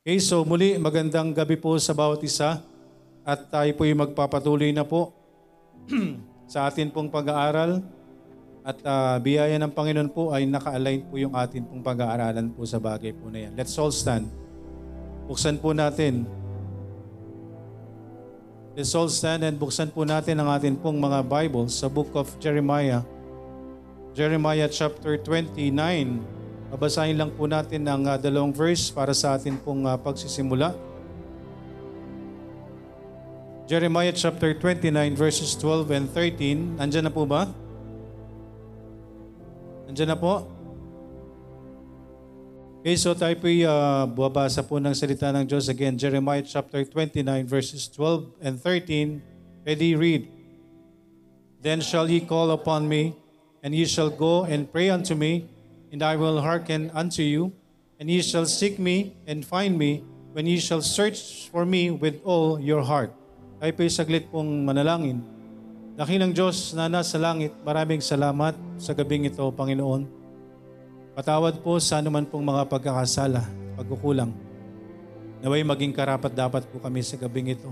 Okay, 0.00 0.16
so 0.16 0.48
muli 0.48 0.80
magandang 0.80 1.28
gabi 1.36 1.60
po 1.60 1.76
sa 1.76 1.92
bawat 1.92 2.24
isa 2.24 2.64
at 3.20 3.40
tayo 3.52 3.68
po 3.76 3.84
yung 3.84 4.00
magpapatuloy 4.00 4.72
na 4.72 4.80
po 4.80 5.12
sa 6.56 6.64
atin 6.64 6.88
pong 6.88 7.12
pag-aaral 7.12 7.84
at 8.64 8.80
uh, 8.80 9.20
biyaya 9.20 9.60
ng 9.60 9.68
Panginoon 9.68 10.08
po 10.08 10.32
ay 10.32 10.48
naka-align 10.48 11.04
po 11.04 11.20
yung 11.20 11.36
atin 11.36 11.68
pong 11.68 11.84
pag-aaralan 11.84 12.48
po 12.48 12.64
sa 12.64 12.80
bagay 12.80 13.12
po 13.12 13.28
na 13.28 13.44
yan. 13.44 13.52
Let's 13.52 13.76
all 13.76 13.92
stand. 13.92 14.32
Buksan 15.28 15.60
po 15.60 15.76
natin. 15.76 16.24
Let's 18.72 18.96
all 18.96 19.12
stand 19.12 19.44
and 19.44 19.60
buksan 19.60 19.92
po 19.92 20.08
natin 20.08 20.40
ang 20.40 20.48
atin 20.48 20.80
pong 20.80 20.96
mga 20.96 21.28
Bibles 21.28 21.76
sa 21.76 21.92
book 21.92 22.08
of 22.16 22.32
Jeremiah. 22.40 23.04
Jeremiah 24.16 24.72
chapter 24.72 25.20
29. 25.20 26.39
Babasahin 26.70 27.18
lang 27.18 27.34
po 27.34 27.50
natin 27.50 27.82
ang 27.90 28.06
uh, 28.06 28.14
dalawang 28.14 28.54
verse 28.54 28.94
para 28.94 29.10
sa 29.10 29.34
atin 29.34 29.58
pong 29.58 29.90
uh, 29.90 29.98
pagsisimula. 29.98 30.70
Jeremiah 33.66 34.14
chapter 34.14 34.54
29 34.54 34.90
verses 35.18 35.58
12 35.58 35.90
and 35.94 36.06
13. 36.14 36.78
Andiyan 36.78 37.06
na 37.06 37.12
po 37.14 37.26
ba? 37.26 37.50
Andiyan 39.90 40.14
na 40.14 40.18
po? 40.18 40.46
Okay, 42.80 42.96
so 42.96 43.12
tayo 43.18 43.34
po 43.36 43.50
uh, 43.50 44.06
babasa 44.08 44.62
po 44.62 44.78
ng 44.78 44.94
salita 44.94 45.28
ng 45.34 45.44
Diyos 45.44 45.66
again. 45.66 45.98
Jeremiah 45.98 46.40
chapter 46.46 46.86
29 46.86 47.22
verses 47.50 47.90
12 47.92 48.30
and 48.40 48.56
13. 48.56 49.20
Ready, 49.66 49.92
read. 49.98 50.22
Then 51.60 51.84
shall 51.84 52.08
ye 52.08 52.24
call 52.24 52.54
upon 52.56 52.88
me, 52.88 53.12
and 53.60 53.76
ye 53.76 53.84
shall 53.84 54.08
go 54.08 54.48
and 54.48 54.64
pray 54.64 54.88
unto 54.88 55.12
me, 55.12 55.44
and 55.90 56.00
I 56.02 56.14
will 56.14 56.38
hearken 56.38 56.90
unto 56.94 57.22
you, 57.22 57.50
and 57.98 58.06
ye 58.06 58.22
shall 58.22 58.46
seek 58.46 58.78
me 58.78 59.18
and 59.26 59.42
find 59.42 59.74
me, 59.74 60.06
when 60.30 60.46
ye 60.46 60.62
shall 60.62 60.82
search 60.82 61.50
for 61.50 61.66
me 61.66 61.90
with 61.90 62.22
all 62.22 62.62
your 62.62 62.86
heart. 62.86 63.10
Tayo 63.58 63.74
po 63.74 63.82
saglit 63.90 64.30
pong 64.30 64.62
manalangin. 64.62 65.20
Dakilang 65.98 66.32
Diyos 66.32 66.72
na 66.72 66.88
nasa 66.88 67.18
langit, 67.20 67.52
maraming 67.66 68.00
salamat 68.00 68.56
sa 68.80 68.96
gabing 68.96 69.28
ito, 69.28 69.42
Panginoon. 69.52 70.08
Patawad 71.12 71.60
po 71.60 71.76
sa 71.82 72.00
anuman 72.00 72.24
pong 72.24 72.46
mga 72.46 72.64
pagkakasala, 72.70 73.44
pagkukulang. 73.76 74.32
Naway 75.44 75.60
maging 75.66 75.92
karapat 75.92 76.32
dapat 76.32 76.64
po 76.70 76.80
kami 76.80 77.04
sa 77.04 77.18
gabing 77.18 77.52
ito. 77.52 77.68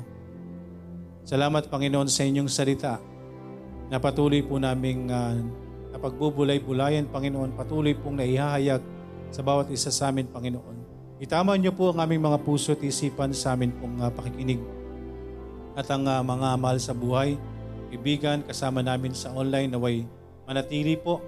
Salamat, 1.25 1.71
Panginoon, 1.73 2.11
sa 2.11 2.27
inyong 2.27 2.51
salita 2.51 3.01
na 3.89 3.97
patuloy 3.97 4.45
po 4.45 4.61
naming 4.61 5.09
uh, 5.09 5.39
napagbubulay-bulayan, 5.99 7.11
Panginoon, 7.11 7.59
patuloy 7.59 7.99
pong 7.99 8.23
naihahayag 8.23 8.81
sa 9.35 9.43
bawat 9.43 9.69
isa 9.75 9.91
sa 9.91 10.15
amin, 10.15 10.31
Panginoon. 10.31 10.79
Itama 11.19 11.59
niyo 11.59 11.75
po 11.75 11.91
ang 11.91 11.99
aming 11.99 12.23
mga 12.23 12.39
puso 12.47 12.79
at 12.79 12.81
isipan 12.87 13.35
sa 13.35 13.59
amin 13.59 13.75
pong 13.75 13.99
uh, 13.99 14.07
pakikinig 14.15 14.63
at 15.75 15.91
ang 15.91 16.07
uh, 16.07 16.23
mga 16.23 16.49
mahal 16.59 16.79
sa 16.79 16.95
buhay 16.95 17.35
kaibigan 17.91 18.47
kasama 18.47 18.87
namin 18.87 19.11
sa 19.19 19.35
online 19.35 19.67
naway 19.67 20.07
manatili 20.47 20.95
po. 20.95 21.19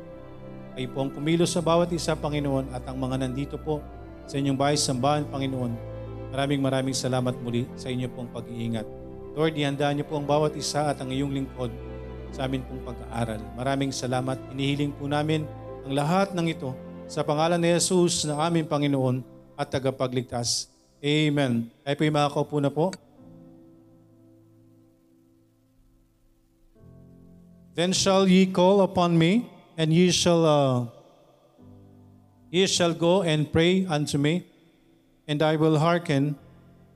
Kayo 0.78 0.86
po 0.94 0.98
ang 1.02 1.10
kumilos 1.10 1.52
sa 1.52 1.60
bawat 1.60 1.90
isa, 1.90 2.14
Panginoon, 2.14 2.70
at 2.70 2.86
ang 2.86 2.96
mga 2.96 3.26
nandito 3.26 3.58
po 3.58 3.82
sa 4.24 4.38
inyong 4.38 4.54
bahay 4.54 4.78
sambahan, 4.78 5.26
Panginoon. 5.26 5.74
Maraming 6.30 6.62
maraming 6.62 6.96
salamat 6.96 7.34
muli 7.42 7.66
sa 7.74 7.90
inyo 7.90 8.06
pong 8.14 8.30
pag-iingat. 8.30 8.86
Lord, 9.34 9.58
ihanda 9.58 9.90
niyo 9.90 10.06
po 10.06 10.16
ang 10.16 10.24
bawat 10.30 10.54
isa 10.54 10.86
at 10.86 11.02
ang 11.02 11.10
iyong 11.10 11.34
lingkod 11.34 11.74
sa 12.30 12.46
amin 12.46 12.62
pong 12.62 12.82
pag-aaral. 12.86 13.42
Maraming 13.58 13.90
salamat. 13.90 14.38
Inihiling 14.54 14.94
po 14.94 15.10
namin 15.10 15.44
ang 15.86 15.92
lahat 15.94 16.30
ng 16.34 16.46
ito 16.46 16.70
sa 17.10 17.26
pangalan 17.26 17.58
ni 17.58 17.74
Jesus 17.74 18.22
na 18.22 18.38
aming 18.46 18.70
Panginoon 18.70 19.26
at 19.58 19.66
tagapagligtas. 19.66 20.70
Amen. 21.02 21.66
Ay 21.82 21.98
po 21.98 22.06
yung 22.06 22.14
makakaupo 22.14 22.56
na 22.62 22.70
po. 22.70 22.94
Then 27.74 27.90
shall 27.96 28.28
ye 28.28 28.46
call 28.46 28.84
upon 28.84 29.16
me, 29.16 29.48
and 29.78 29.88
ye 29.88 30.12
shall 30.12 30.42
uh, 30.44 30.86
ye 32.52 32.66
shall 32.66 32.92
go 32.92 33.22
and 33.24 33.48
pray 33.48 33.88
unto 33.88 34.20
me, 34.20 34.44
and 35.24 35.40
I 35.40 35.56
will 35.56 35.80
hearken 35.80 36.36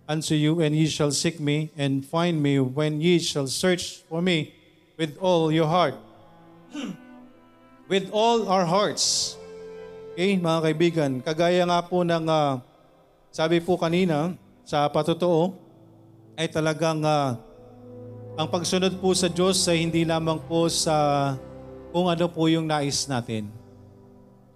unto 0.05 0.37
you, 0.37 0.61
and 0.61 0.77
ye 0.77 0.84
shall 0.84 1.11
seek 1.11 1.41
me 1.41 1.73
and 1.78 2.05
find 2.05 2.43
me 2.43 2.61
when 2.61 3.00
ye 3.00 3.17
shall 3.19 3.49
search 3.49 4.05
for 4.05 4.21
me 4.21 4.53
with 4.94 5.19
all 5.19 5.50
your 5.50 5.66
heart. 5.66 5.99
with 7.91 8.09
all 8.10 8.47
our 8.49 8.65
hearts. 8.65 9.37
Okay, 10.15 10.38
mga 10.38 10.60
kaibigan, 10.62 11.10
kagaya 11.19 11.66
nga 11.66 11.82
po 11.82 12.06
ng 12.06 12.25
uh, 12.31 12.62
sabi 13.34 13.59
po 13.59 13.75
kanina 13.75 14.38
sa 14.62 14.87
patotoo, 14.87 15.59
ay 16.38 16.47
talagang 16.47 17.03
uh, 17.03 17.34
ang 18.38 18.47
pagsunod 18.47 18.94
po 18.99 19.10
sa 19.15 19.27
Diyos 19.27 19.59
ay 19.66 19.82
hindi 19.82 20.06
lamang 20.06 20.38
po 20.47 20.71
sa 20.71 20.94
kung 21.91 22.06
ano 22.11 22.26
po 22.31 22.47
yung 22.47 22.66
nais 22.66 23.06
natin. 23.11 23.50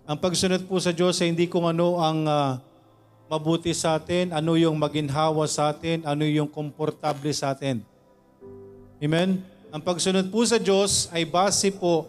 Ang 0.06 0.18
pagsunod 0.18 0.66
po 0.66 0.78
sa 0.78 0.94
Diyos 0.94 1.18
ay 1.22 1.34
hindi 1.34 1.50
kung 1.50 1.66
ano 1.66 1.98
ang 1.98 2.22
uh, 2.26 2.58
mabuti 3.26 3.74
sa 3.74 3.98
atin, 3.98 4.30
ano 4.30 4.54
yung 4.54 4.78
maginhawa 4.78 5.44
sa 5.50 5.74
atin, 5.74 6.06
ano 6.06 6.22
yung 6.22 6.48
komportable 6.48 7.30
sa 7.34 7.52
atin. 7.52 7.82
Amen? 8.98 9.57
Ang 9.68 9.84
pagsunod 9.84 10.32
po 10.32 10.40
sa 10.48 10.56
Diyos 10.56 11.12
ay 11.12 11.28
base 11.28 11.68
po 11.68 12.08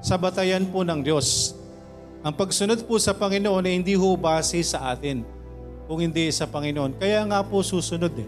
sa 0.00 0.16
batayan 0.16 0.64
po 0.64 0.80
ng 0.80 1.04
Diyos. 1.04 1.52
Ang 2.24 2.32
pagsunod 2.32 2.80
po 2.88 2.96
sa 2.96 3.12
Panginoon 3.12 3.60
ay 3.60 3.76
hindi 3.76 3.92
ho 3.92 4.16
base 4.16 4.56
sa 4.64 4.88
atin, 4.96 5.20
kung 5.84 6.00
hindi 6.00 6.32
sa 6.32 6.48
Panginoon. 6.48 6.96
Kaya 6.96 7.28
nga 7.28 7.44
po 7.44 7.60
susunod 7.60 8.16
eh. 8.16 8.24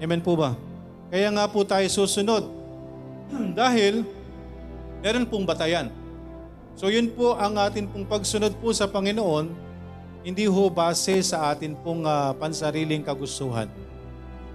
Amen 0.00 0.24
po 0.24 0.32
ba? 0.32 0.56
Kaya 1.12 1.28
nga 1.28 1.44
po 1.44 1.60
tayo 1.60 1.84
susunod. 1.92 2.48
Dahil 3.60 4.00
meron 5.04 5.28
pong 5.28 5.44
batayan. 5.44 5.92
So 6.72 6.88
yun 6.88 7.12
po 7.12 7.36
ang 7.36 7.60
atin 7.60 7.84
pong 7.84 8.08
pagsunod 8.08 8.56
po 8.64 8.72
sa 8.72 8.88
Panginoon, 8.88 9.52
hindi 10.24 10.48
ho 10.48 10.72
base 10.72 11.20
sa 11.20 11.52
atin 11.52 11.76
pong 11.84 12.08
uh, 12.08 12.32
pansariling 12.40 13.04
kagustuhan. 13.04 13.68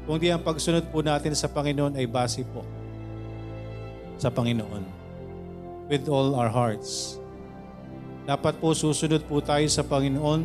Kundi 0.06 0.34
ang 0.34 0.42
pagsunod 0.42 0.90
po 0.90 1.06
natin 1.06 1.38
sa 1.38 1.46
Panginoon 1.46 1.94
ay 1.94 2.10
base 2.10 2.42
po 2.48 2.66
sa 4.18 4.34
Panginoon. 4.34 4.84
With 5.92 6.08
all 6.08 6.34
our 6.40 6.48
hearts. 6.48 7.20
Dapat 8.24 8.62
po 8.64 8.72
susunod 8.72 9.26
po 9.28 9.44
tayo 9.44 9.66
sa 9.68 9.84
Panginoon 9.84 10.42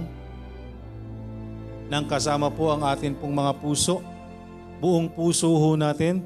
nang 1.87 2.05
kasama 2.11 2.51
po 2.51 2.75
ang 2.75 2.83
atin 2.83 3.15
pong 3.15 3.31
mga 3.31 3.53
puso 3.63 4.03
buong 4.81 5.09
puso 5.09 5.49
ho 5.49 5.79
natin. 5.79 6.21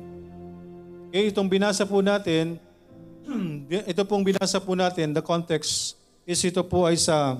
Okay, 1.11 1.31
itong 1.31 1.51
binasa 1.51 1.83
po 1.87 2.01
natin, 2.03 2.59
ito 3.91 4.03
pong 4.07 4.25
binasa 4.27 4.59
po 4.63 4.75
natin, 4.75 5.15
the 5.15 5.23
context 5.23 5.99
is 6.27 6.39
ito 6.47 6.63
po 6.63 6.87
ay 6.87 6.99
sa 6.99 7.39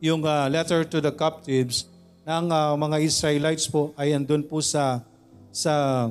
yung 0.00 0.20
uh, 0.24 0.44
letter 0.52 0.84
to 0.84 1.00
the 1.00 1.12
captives 1.12 1.88
ng 2.26 2.50
uh, 2.50 2.74
mga 2.74 3.06
Israelites 3.06 3.70
po 3.70 3.94
ay 3.94 4.10
andun 4.10 4.42
po 4.42 4.58
sa 4.58 4.98
sa 5.54 6.10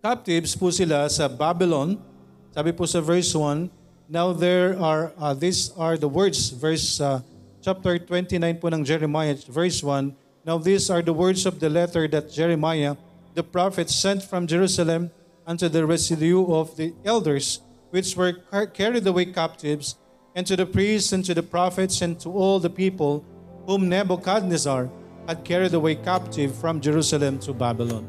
captives 0.00 0.56
po 0.56 0.72
sila 0.72 1.04
sa 1.12 1.28
Babylon. 1.28 2.00
Sabi 2.48 2.72
po 2.72 2.88
sa 2.88 3.04
verse 3.04 3.28
1, 3.36 3.68
Now 4.08 4.32
there 4.32 4.72
are, 4.80 5.12
uh, 5.20 5.36
these 5.36 5.68
are 5.76 6.00
the 6.00 6.08
words, 6.08 6.48
verse 6.48 6.96
uh, 6.96 7.20
chapter 7.60 8.00
29 8.00 8.40
po 8.56 8.72
ng 8.72 8.84
Jeremiah, 8.84 9.36
verse 9.48 9.84
1, 9.84 10.16
Now 10.48 10.56
these 10.56 10.88
are 10.88 11.04
the 11.04 11.12
words 11.12 11.44
of 11.44 11.60
the 11.60 11.68
letter 11.68 12.08
that 12.08 12.32
Jeremiah, 12.32 12.96
the 13.36 13.44
prophet, 13.44 13.88
sent 13.88 14.24
from 14.24 14.48
Jerusalem 14.48 15.12
unto 15.44 15.68
the 15.68 15.84
residue 15.84 16.44
of 16.48 16.76
the 16.76 16.92
elders, 17.04 17.60
which 17.92 18.16
were 18.16 18.40
carried 18.72 19.04
away 19.04 19.28
captives, 19.28 19.96
and 20.36 20.44
to 20.48 20.56
the 20.56 20.68
priests, 20.68 21.12
and 21.12 21.24
to 21.24 21.32
the 21.32 21.44
prophets, 21.44 22.00
and 22.00 22.20
to 22.20 22.32
all 22.32 22.60
the 22.60 22.72
people 22.72 23.24
whom 23.64 23.88
Nebuchadnezzar 23.88 24.88
had 25.24 25.40
carried 25.44 25.72
away 25.72 25.96
captive 25.96 26.52
from 26.52 26.80
Jerusalem 26.80 27.40
to 27.40 27.56
Babylon. 27.56 28.04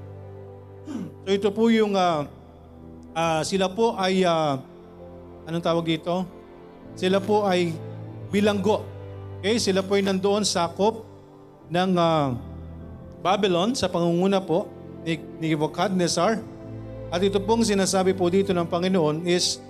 So 1.26 1.30
ito 1.34 1.50
po 1.50 1.72
yung, 1.72 1.96
uh, 1.98 2.28
uh, 3.16 3.42
sila 3.42 3.72
po 3.72 3.96
ay, 3.98 4.22
uh, 4.28 4.60
anong 5.48 5.64
tawag 5.64 5.86
dito? 5.88 6.28
Sila 6.94 7.18
po 7.18 7.48
ay 7.48 7.74
bilanggo. 8.30 8.84
Okay, 9.40 9.58
sila 9.58 9.82
po 9.82 9.98
ay 9.98 10.04
nandoon 10.06 10.44
sakop 10.46 11.08
ng 11.72 11.92
uh, 11.98 12.36
Babylon 13.26 13.74
sa 13.74 13.90
pangunguna 13.90 14.38
po 14.38 14.70
ni, 15.02 15.18
ni 15.42 15.56
Nebuchadnezzar. 15.56 16.44
At 17.10 17.22
ito 17.24 17.40
pong 17.42 17.64
sinasabi 17.64 18.14
po 18.14 18.28
dito 18.30 18.52
ng 18.52 18.68
Panginoon 18.68 19.24
is 19.26 19.62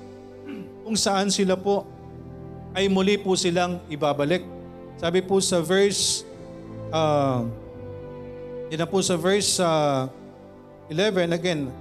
kung 0.83 0.97
saan 0.97 1.29
sila 1.29 1.55
po 1.55 1.87
ay 2.75 2.91
muli 2.91 3.15
po 3.15 3.33
silang 3.39 3.79
ibabalik. 3.87 4.43
Sabi 4.95 5.19
po 5.19 5.43
sa 5.43 5.59
verse 5.59 6.23
uh, 6.95 7.43
yun 8.71 8.79
na 8.81 8.89
po 8.89 9.01
sa 9.01 9.15
verse 9.15 9.59
uh, 9.59 10.07
11 10.89 11.33
again. 11.33 11.71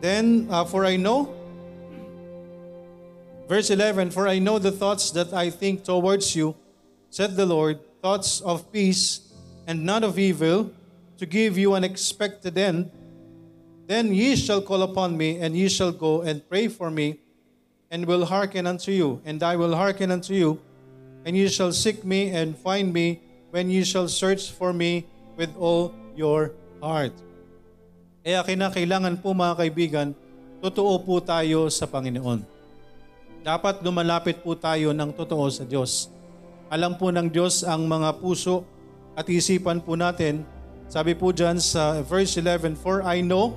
Then, 0.00 0.48
uh, 0.50 0.64
for 0.64 0.84
I 0.84 0.96
know, 0.96 1.32
verse 3.48 3.70
11, 3.70 4.10
For 4.10 4.28
I 4.28 4.38
know 4.38 4.58
the 4.58 4.72
thoughts 4.72 5.10
that 5.12 5.32
I 5.32 5.48
think 5.48 5.84
towards 5.84 6.36
you, 6.36 6.56
said 7.08 7.36
the 7.36 7.46
Lord, 7.46 7.80
thoughts 8.02 8.40
of 8.42 8.70
peace 8.72 9.32
and 9.66 9.84
not 9.84 10.04
of 10.04 10.18
evil, 10.18 10.70
to 11.16 11.26
give 11.26 11.56
you 11.56 11.74
an 11.74 11.84
expected 11.84 12.58
end. 12.58 12.90
Then 13.86 14.12
ye 14.12 14.36
shall 14.36 14.60
call 14.60 14.82
upon 14.82 15.16
me, 15.16 15.38
and 15.38 15.56
ye 15.56 15.68
shall 15.68 15.92
go 15.92 16.20
and 16.20 16.46
pray 16.48 16.68
for 16.68 16.90
me, 16.90 17.20
and 17.90 18.04
will 18.04 18.26
hearken 18.26 18.66
unto 18.66 18.92
you, 18.92 19.22
and 19.24 19.42
I 19.42 19.56
will 19.56 19.76
hearken 19.76 20.10
unto 20.10 20.34
you, 20.34 20.60
and 21.24 21.32
ye 21.34 21.48
shall 21.48 21.72
seek 21.72 22.04
me 22.04 22.30
and 22.30 22.54
find 22.54 22.92
me 22.92 23.24
when 23.50 23.72
ye 23.72 23.82
shall 23.82 24.06
search 24.06 24.52
for 24.52 24.76
me 24.76 25.08
with 25.34 25.50
all 25.56 25.90
your 26.14 26.52
heart. 26.78 27.16
Kaya 28.24 28.44
kinakailangan 28.44 29.20
po 29.20 29.36
mga 29.36 29.54
kaibigan, 29.60 30.08
totoo 30.64 31.00
po 31.04 31.20
tayo 31.20 31.68
sa 31.68 31.84
Panginoon. 31.84 32.44
Dapat 33.44 33.84
lumalapit 33.84 34.40
po 34.40 34.56
tayo 34.56 34.96
ng 34.96 35.12
totoo 35.12 35.44
sa 35.52 35.68
Diyos. 35.68 36.08
Alam 36.72 36.96
po 36.96 37.12
ng 37.12 37.28
Diyos 37.28 37.60
ang 37.60 37.84
mga 37.84 38.16
puso 38.16 38.64
at 39.12 39.28
isipan 39.28 39.84
po 39.84 39.92
natin. 40.00 40.48
Sabi 40.88 41.12
po 41.12 41.32
dyan 41.32 41.60
sa 41.60 42.00
verse 42.00 42.40
11, 42.40 42.80
For 42.80 43.04
I 43.04 43.20
know 43.20 43.56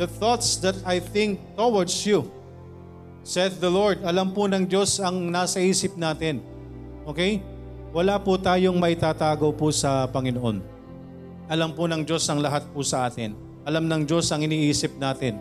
the 0.00 0.08
thoughts 0.08 0.56
that 0.64 0.80
I 0.88 1.00
think 1.00 1.36
towards 1.52 2.08
you, 2.08 2.24
saith 3.20 3.60
the 3.60 3.68
Lord. 3.68 4.00
Alam 4.08 4.32
po 4.32 4.48
ng 4.48 4.64
Diyos 4.64 4.96
ang 4.96 5.28
nasa 5.28 5.60
isip 5.60 6.00
natin. 6.00 6.55
Okay? 7.06 7.38
Wala 7.94 8.18
po 8.18 8.34
tayong 8.36 8.76
may 8.76 8.98
tatago 8.98 9.54
po 9.54 9.70
sa 9.70 10.04
Panginoon. 10.10 10.58
Alam 11.46 11.70
po 11.72 11.86
ng 11.86 12.02
Diyos 12.02 12.26
ang 12.26 12.42
lahat 12.42 12.66
po 12.74 12.82
sa 12.82 13.06
atin. 13.06 13.32
Alam 13.62 13.86
ng 13.86 14.02
Diyos 14.04 14.28
ang 14.34 14.42
iniisip 14.42 14.98
natin. 14.98 15.38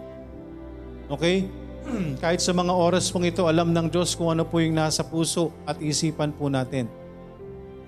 Okay? 1.09 1.49
Kahit 2.23 2.39
sa 2.39 2.53
mga 2.53 2.69
oras 2.69 3.09
pong 3.09 3.27
ito, 3.27 3.49
alam 3.49 3.73
ng 3.73 3.89
Diyos 3.89 4.13
kung 4.13 4.29
ano 4.29 4.45
po 4.45 4.61
yung 4.61 4.77
nasa 4.77 5.01
puso 5.01 5.49
at 5.65 5.81
isipan 5.81 6.31
po 6.31 6.47
natin. 6.47 6.85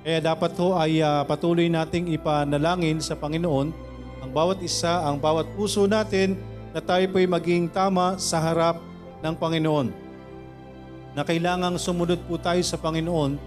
Kaya 0.01 0.25
dapat 0.25 0.57
ho 0.57 0.73
ay 0.73 0.99
uh, 0.99 1.21
patuloy 1.23 1.69
nating 1.69 2.09
ipanalangin 2.17 2.97
sa 2.97 3.13
Panginoon 3.13 3.87
ang 4.21 4.31
bawat 4.33 4.59
isa, 4.65 5.05
ang 5.05 5.21
bawat 5.21 5.45
puso 5.53 5.85
natin 5.85 6.35
na 6.73 6.81
tayo 6.81 7.05
po'y 7.13 7.29
maging 7.29 7.69
tama 7.69 8.17
sa 8.17 8.41
harap 8.41 8.81
ng 9.21 9.33
Panginoon. 9.37 9.87
Na 11.13 11.21
kailangang 11.21 11.77
sumunod 11.77 12.21
po 12.25 12.37
tayo 12.37 12.61
sa 12.65 12.77
Panginoon 12.77 13.37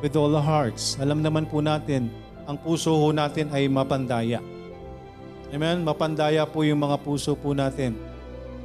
with 0.00 0.16
all 0.16 0.32
our 0.36 0.44
hearts. 0.44 0.96
Alam 1.00 1.24
naman 1.24 1.48
po 1.48 1.64
natin, 1.64 2.12
ang 2.44 2.60
puso 2.60 2.92
ho 2.94 3.08
natin 3.10 3.50
ay 3.50 3.66
mapandaya. 3.66 4.38
Amen? 5.50 5.82
Mapandaya 5.86 6.44
po 6.44 6.66
yung 6.66 6.82
mga 6.82 6.96
puso 7.00 7.34
po 7.38 7.54
natin. 7.54 7.94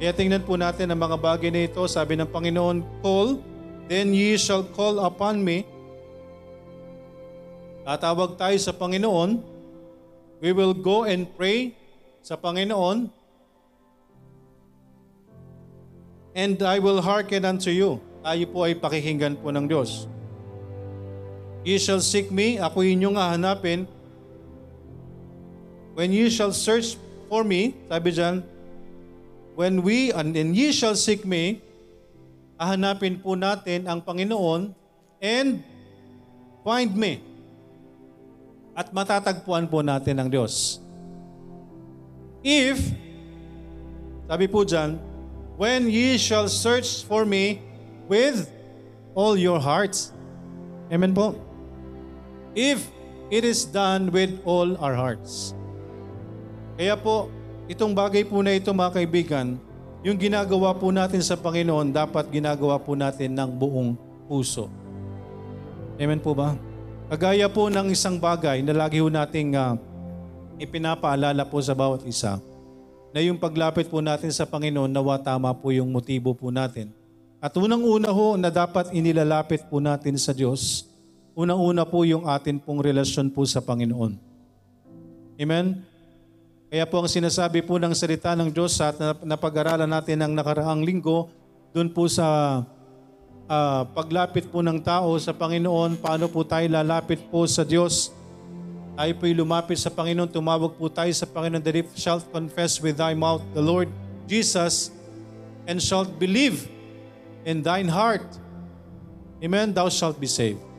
Kaya 0.02 0.10
tingnan 0.10 0.42
po 0.42 0.58
natin 0.58 0.90
ang 0.90 0.98
mga 0.98 1.16
bagay 1.18 1.50
na 1.54 1.62
ito. 1.70 1.82
Sabi 1.86 2.18
ng 2.18 2.26
Panginoon, 2.26 2.82
Call, 3.02 3.38
then 3.86 4.10
ye 4.10 4.34
shall 4.34 4.66
call 4.66 4.98
upon 5.02 5.38
me. 5.38 5.62
Tatawag 7.86 8.38
tayo 8.38 8.58
sa 8.58 8.74
Panginoon. 8.74 9.42
We 10.42 10.50
will 10.50 10.74
go 10.74 11.06
and 11.06 11.26
pray 11.26 11.78
sa 12.18 12.34
Panginoon. 12.34 13.10
And 16.34 16.56
I 16.64 16.82
will 16.82 16.98
hearken 16.98 17.46
unto 17.46 17.70
you. 17.70 18.02
Tayo 18.26 18.44
po 18.50 18.66
ay 18.66 18.74
pakikinggan 18.78 19.38
po 19.38 19.54
ng 19.54 19.70
Diyos. 19.70 20.10
Ye 21.62 21.78
shall 21.78 22.02
seek 22.02 22.34
me, 22.34 22.58
ako 22.58 22.82
inyong 22.82 23.14
hahanapin. 23.14 23.86
When 25.94 26.10
ye 26.10 26.26
shall 26.26 26.50
search 26.50 26.98
for 27.30 27.46
me, 27.46 27.78
sabi 27.86 28.10
dyan, 28.10 28.42
when 29.54 29.84
we, 29.86 30.10
and 30.10 30.34
then 30.34 30.56
ye 30.56 30.74
shall 30.74 30.98
seek 30.98 31.22
me, 31.22 31.62
hahanapin 32.58 33.22
po 33.22 33.38
natin 33.38 33.86
ang 33.86 34.02
Panginoon 34.02 34.74
and 35.22 35.62
find 36.66 36.90
me. 36.98 37.22
At 38.74 38.90
matatagpuan 38.90 39.68
po 39.70 39.84
natin 39.84 40.18
ang 40.18 40.28
Diyos. 40.32 40.82
If, 42.42 42.82
sabi 44.26 44.50
po 44.50 44.66
dyan, 44.66 44.98
when 45.54 45.86
ye 45.86 46.18
shall 46.18 46.50
search 46.50 47.06
for 47.06 47.22
me 47.22 47.62
with 48.10 48.50
all 49.14 49.36
your 49.36 49.60
hearts. 49.60 50.10
Amen 50.90 51.14
po. 51.14 51.51
If 52.52 52.84
it 53.32 53.48
is 53.48 53.64
done 53.64 54.12
with 54.12 54.36
all 54.44 54.76
our 54.76 54.92
hearts. 54.92 55.56
Kaya 56.76 56.96
po, 57.00 57.32
Itong 57.70 57.96
bagay 57.96 58.26
po 58.26 58.42
na 58.42 58.52
ito 58.58 58.74
mga 58.74 59.00
kaibigan, 59.00 59.54
yung 60.02 60.18
ginagawa 60.18 60.74
po 60.74 60.90
natin 60.90 61.22
sa 61.22 61.38
Panginoon, 61.38 61.94
dapat 61.94 62.26
ginagawa 62.28 62.74
po 62.76 62.98
natin 62.98 63.32
ng 63.38 63.48
buong 63.54 63.94
puso. 64.26 64.66
Amen 65.96 66.18
po 66.18 66.34
ba? 66.34 66.58
Kagaya 67.06 67.46
po 67.46 67.70
ng 67.70 67.88
isang 67.94 68.18
bagay 68.18 68.66
na 68.66 68.74
lagi 68.74 68.98
po 68.98 69.06
nating 69.08 69.54
uh, 69.54 69.78
ipinapaalala 70.58 71.46
po 71.46 71.62
sa 71.62 71.72
bawat 71.72 72.02
isa, 72.02 72.42
na 73.14 73.24
yung 73.24 73.38
paglapit 73.40 73.86
po 73.86 74.02
natin 74.02 74.34
sa 74.34 74.42
Panginoon, 74.42 74.92
nawa 74.92 75.16
tama 75.16 75.54
po 75.56 75.70
yung 75.72 75.88
motibo 75.88 76.36
po 76.36 76.52
natin. 76.52 76.90
At 77.38 77.54
unang-una 77.54 78.10
ho 78.10 78.36
na 78.36 78.50
dapat 78.50 78.90
inilalapit 78.90 79.64
po 79.70 79.78
natin 79.78 80.18
sa 80.18 80.34
Diyos, 80.34 80.91
unang-una 81.32 81.88
po 81.88 82.04
yung 82.04 82.28
atin 82.28 82.60
pong 82.60 82.84
relasyon 82.84 83.32
po 83.32 83.44
sa 83.48 83.64
Panginoon. 83.64 84.16
Amen? 85.40 85.80
Kaya 86.72 86.88
po 86.88 87.04
ang 87.04 87.08
sinasabi 87.08 87.60
po 87.64 87.76
ng 87.76 87.92
salita 87.92 88.32
ng 88.32 88.48
Diyos 88.48 88.80
at 88.80 88.96
napag-aralan 89.24 89.88
natin 89.88 90.24
ng 90.24 90.32
nakaraang 90.32 90.80
linggo, 90.80 91.28
doon 91.72 91.88
po 91.92 92.08
sa 92.08 92.60
uh, 93.48 93.82
paglapit 93.92 94.48
po 94.48 94.64
ng 94.64 94.80
tao 94.80 95.16
sa 95.20 95.36
Panginoon, 95.36 96.00
paano 96.00 96.28
po 96.32 96.44
tayo 96.44 96.64
lalapit 96.68 97.20
po 97.28 97.44
sa 97.48 97.64
Diyos. 97.64 98.12
Tayo 98.92 99.12
po'y 99.16 99.32
lumapit 99.32 99.80
sa 99.80 99.88
Panginoon, 99.88 100.28
tumawag 100.28 100.76
po 100.76 100.88
tayo 100.92 101.12
sa 101.16 101.24
Panginoon 101.24 101.64
that 101.64 101.76
if 101.76 101.88
shalt 101.96 102.24
confess 102.28 102.76
with 102.80 103.00
thy 103.00 103.16
mouth 103.16 103.44
the 103.56 103.64
Lord 103.64 103.88
Jesus 104.28 104.92
and 105.64 105.80
shalt 105.80 106.12
believe 106.20 106.68
in 107.48 107.64
thine 107.64 107.88
heart, 107.88 108.24
Amen, 109.42 109.74
thou 109.74 109.90
shalt 109.90 110.22
be 110.22 110.30
saved. 110.30 110.71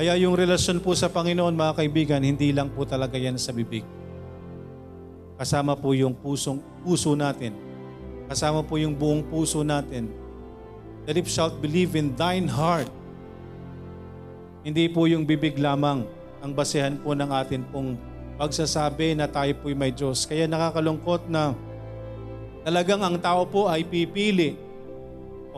Kaya 0.00 0.16
yung 0.16 0.32
relasyon 0.32 0.80
po 0.80 0.96
sa 0.96 1.12
Panginoon, 1.12 1.52
mga 1.52 1.76
kaibigan, 1.76 2.24
hindi 2.24 2.56
lang 2.56 2.72
po 2.72 2.88
talaga 2.88 3.20
yan 3.20 3.36
sa 3.36 3.52
bibig. 3.52 3.84
Kasama 5.36 5.76
po 5.76 5.92
yung 5.92 6.16
pusong, 6.16 6.56
puso 6.80 7.12
natin. 7.12 7.52
Kasama 8.24 8.64
po 8.64 8.80
yung 8.80 8.96
buong 8.96 9.20
puso 9.28 9.60
natin. 9.60 10.08
That 11.04 11.20
if 11.20 11.28
shalt 11.28 11.60
believe 11.60 12.00
in 12.00 12.16
thine 12.16 12.48
heart, 12.48 12.88
hindi 14.64 14.88
po 14.88 15.04
yung 15.04 15.28
bibig 15.28 15.60
lamang 15.60 16.08
ang 16.40 16.56
basehan 16.56 16.96
po 16.96 17.12
ng 17.12 17.28
atin 17.28 17.60
pong 17.68 18.00
pagsasabi 18.40 19.12
na 19.20 19.28
tayo 19.28 19.52
po'y 19.60 19.76
may 19.76 19.92
Diyos. 19.92 20.24
Kaya 20.24 20.48
nakakalungkot 20.48 21.28
na 21.28 21.52
talagang 22.64 23.04
ang 23.04 23.20
tao 23.20 23.44
po 23.44 23.68
ay 23.68 23.84
pipili. 23.84 24.56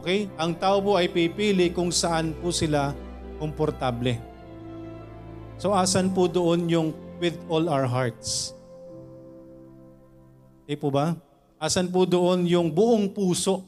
Okay? 0.03 0.27
Ang 0.35 0.59
tao 0.59 0.83
po 0.83 0.99
ay 0.99 1.07
pipili 1.07 1.71
kung 1.71 1.95
saan 1.95 2.35
po 2.43 2.51
sila 2.51 2.91
komportable. 3.39 4.32
So 5.63 5.71
asan 5.71 6.11
po 6.11 6.27
doon 6.27 6.67
yung 6.67 6.91
with 7.23 7.39
all 7.47 7.71
our 7.71 7.87
hearts? 7.87 8.51
Eh 10.67 10.75
po 10.75 10.91
ba? 10.91 11.15
Asan 11.55 11.87
po 11.87 12.03
doon 12.03 12.51
yung 12.51 12.67
buong 12.67 13.07
puso 13.07 13.63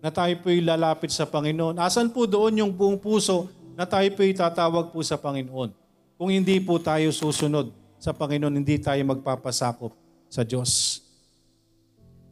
na 0.00 0.08
tayo 0.08 0.32
po'y 0.40 0.64
lalapit 0.64 1.12
sa 1.12 1.28
Panginoon? 1.28 1.76
Asan 1.76 2.08
po 2.08 2.24
doon 2.24 2.64
yung 2.64 2.72
buong 2.72 2.96
puso 2.96 3.52
na 3.76 3.84
tayo 3.84 4.08
po'y 4.16 4.32
tatawag 4.32 4.88
po 4.88 5.04
sa 5.04 5.20
Panginoon? 5.20 5.76
Kung 6.16 6.32
hindi 6.32 6.56
po 6.56 6.80
tayo 6.80 7.12
susunod 7.12 7.68
sa 8.00 8.16
Panginoon, 8.16 8.56
hindi 8.56 8.80
tayo 8.80 9.04
magpapasakop 9.12 9.92
sa 10.32 10.40
Diyos. 10.40 11.04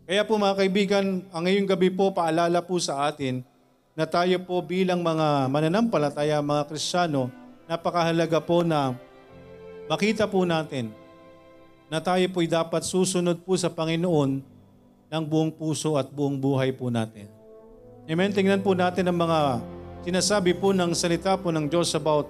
Kaya 0.09 0.25
po 0.25 0.41
mga 0.41 0.57
kaibigan, 0.57 1.29
ang 1.29 1.45
ngayong 1.45 1.69
gabi 1.69 1.93
po, 1.93 2.09
paalala 2.17 2.65
po 2.65 2.81
sa 2.81 3.05
atin 3.05 3.45
na 3.93 4.09
tayo 4.09 4.41
po 4.49 4.65
bilang 4.65 5.05
mga 5.05 5.45
mananampalataya, 5.53 6.41
mga 6.41 6.73
Kristiyano, 6.73 7.40
napakahalaga 7.71 8.43
po 8.43 8.67
na 8.67 8.99
makita 9.87 10.27
po 10.27 10.43
natin 10.43 10.91
na 11.87 12.03
tayo 12.03 12.27
po'y 12.35 12.51
dapat 12.51 12.83
susunod 12.83 13.47
po 13.47 13.55
sa 13.55 13.71
Panginoon 13.71 14.43
ng 15.07 15.23
buong 15.23 15.55
puso 15.55 15.95
at 15.95 16.11
buong 16.11 16.35
buhay 16.35 16.75
po 16.75 16.91
natin. 16.91 17.31
Amen. 18.11 18.35
Tingnan 18.35 18.59
po 18.67 18.75
natin 18.75 19.07
ang 19.07 19.15
mga 19.15 19.63
sinasabi 20.03 20.51
po 20.59 20.75
ng 20.75 20.91
salita 20.99 21.39
po 21.39 21.55
ng 21.55 21.71
Diyos 21.71 21.95
about 21.95 22.27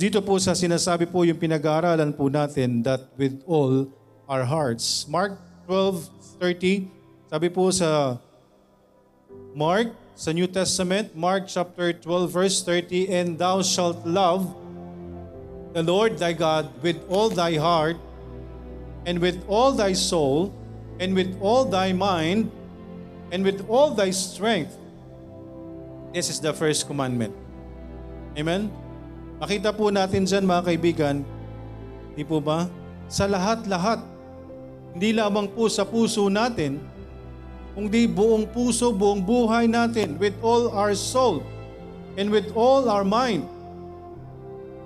dito 0.00 0.24
po 0.24 0.40
sa 0.40 0.56
sinasabi 0.56 1.04
po 1.04 1.28
yung 1.28 1.36
pinag-aaralan 1.36 2.16
po 2.16 2.32
natin 2.32 2.80
that 2.80 3.12
with 3.20 3.44
all 3.44 3.92
our 4.24 4.48
hearts. 4.48 5.04
Mark 5.04 5.36
12.30, 5.68 6.88
sabi 7.28 7.52
po 7.52 7.68
sa 7.68 8.16
Mark 9.52 10.05
sa 10.16 10.32
New 10.32 10.48
Testament, 10.48 11.12
Mark 11.12 11.44
chapter 11.44 11.92
12 11.92 12.32
verse 12.32 12.64
30, 12.64 13.12
And 13.12 13.28
thou 13.36 13.60
shalt 13.60 14.00
love 14.08 14.48
the 15.76 15.84
Lord 15.84 16.16
thy 16.16 16.32
God 16.32 16.72
with 16.80 16.96
all 17.12 17.28
thy 17.28 17.60
heart, 17.60 18.00
and 19.04 19.20
with 19.20 19.36
all 19.44 19.76
thy 19.76 19.92
soul, 19.92 20.56
and 20.96 21.12
with 21.12 21.36
all 21.44 21.68
thy 21.68 21.92
mind, 21.92 22.48
and 23.28 23.44
with 23.44 23.60
all 23.68 23.92
thy 23.92 24.08
strength. 24.08 24.72
This 26.16 26.32
is 26.32 26.40
the 26.40 26.56
first 26.56 26.88
commandment. 26.88 27.36
Amen? 28.40 28.72
Makita 29.36 29.76
po 29.76 29.92
natin 29.92 30.24
dyan 30.24 30.48
mga 30.48 30.62
kaibigan, 30.64 31.16
di 32.16 32.24
po 32.24 32.40
ba? 32.40 32.72
Sa 33.12 33.28
lahat-lahat, 33.28 34.00
hindi 34.96 35.12
lamang 35.12 35.52
po 35.52 35.68
sa 35.68 35.84
puso 35.84 36.24
natin, 36.32 36.80
kundi 37.76 38.08
buong 38.08 38.48
puso, 38.48 38.88
buong 38.88 39.20
buhay 39.20 39.68
natin, 39.68 40.16
with 40.16 40.32
all 40.40 40.72
our 40.72 40.96
soul, 40.96 41.44
and 42.16 42.32
with 42.32 42.48
all 42.56 42.88
our 42.88 43.04
mind, 43.04 43.44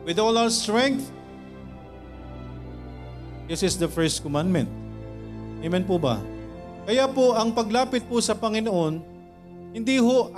with 0.03 0.19
all 0.19 0.35
our 0.35 0.51
strength. 0.51 1.07
This 3.47 3.63
is 3.63 3.79
the 3.79 3.87
first 3.87 4.27
commandment. 4.27 4.67
Amen 5.63 5.87
po 5.87 6.03
ba? 6.03 6.19
Kaya 6.83 7.07
po, 7.07 7.39
ang 7.39 7.55
paglapit 7.55 8.03
po 8.11 8.19
sa 8.19 8.35
Panginoon, 8.35 8.99
hindi 9.71 10.03
ho, 10.03 10.35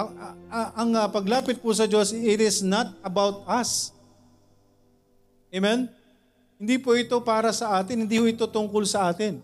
ang, 0.52 0.92
paglapit 1.08 1.56
po 1.56 1.72
sa 1.72 1.88
Diyos, 1.88 2.12
it 2.12 2.36
is 2.36 2.60
not 2.60 2.92
about 3.00 3.48
us. 3.48 3.96
Amen? 5.48 5.88
Hindi 6.60 6.76
po 6.76 6.92
ito 6.92 7.16
para 7.24 7.48
sa 7.48 7.80
atin, 7.80 8.04
hindi 8.04 8.20
ho 8.20 8.28
ito 8.28 8.44
tungkol 8.44 8.84
sa 8.84 9.08
atin. 9.08 9.40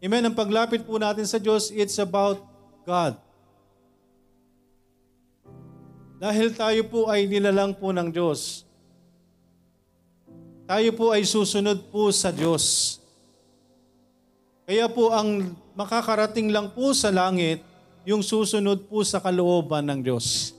Amen? 0.00 0.24
Ang 0.24 0.36
paglapit 0.36 0.80
po 0.88 0.96
natin 0.96 1.28
sa 1.28 1.36
Diyos, 1.36 1.68
it's 1.68 2.00
about 2.00 2.40
God. 2.88 3.20
Dahil 6.20 6.52
tayo 6.56 6.80
po 6.88 7.08
ay 7.08 7.28
nilalang 7.28 7.76
po 7.76 7.92
ng 7.92 8.08
Diyos. 8.08 8.64
Tayo 10.64 10.88
po 10.96 11.12
ay 11.12 11.24
susunod 11.28 11.92
po 11.92 12.08
sa 12.12 12.32
Diyos. 12.32 12.96
Kaya 14.68 14.88
po 14.88 15.12
ang 15.12 15.56
makakarating 15.76 16.52
lang 16.52 16.72
po 16.72 16.92
sa 16.96 17.08
langit, 17.12 17.64
yung 18.04 18.24
susunod 18.24 18.88
po 18.88 19.04
sa 19.04 19.20
kalooban 19.20 19.84
ng 19.84 20.00
Diyos. 20.00 20.56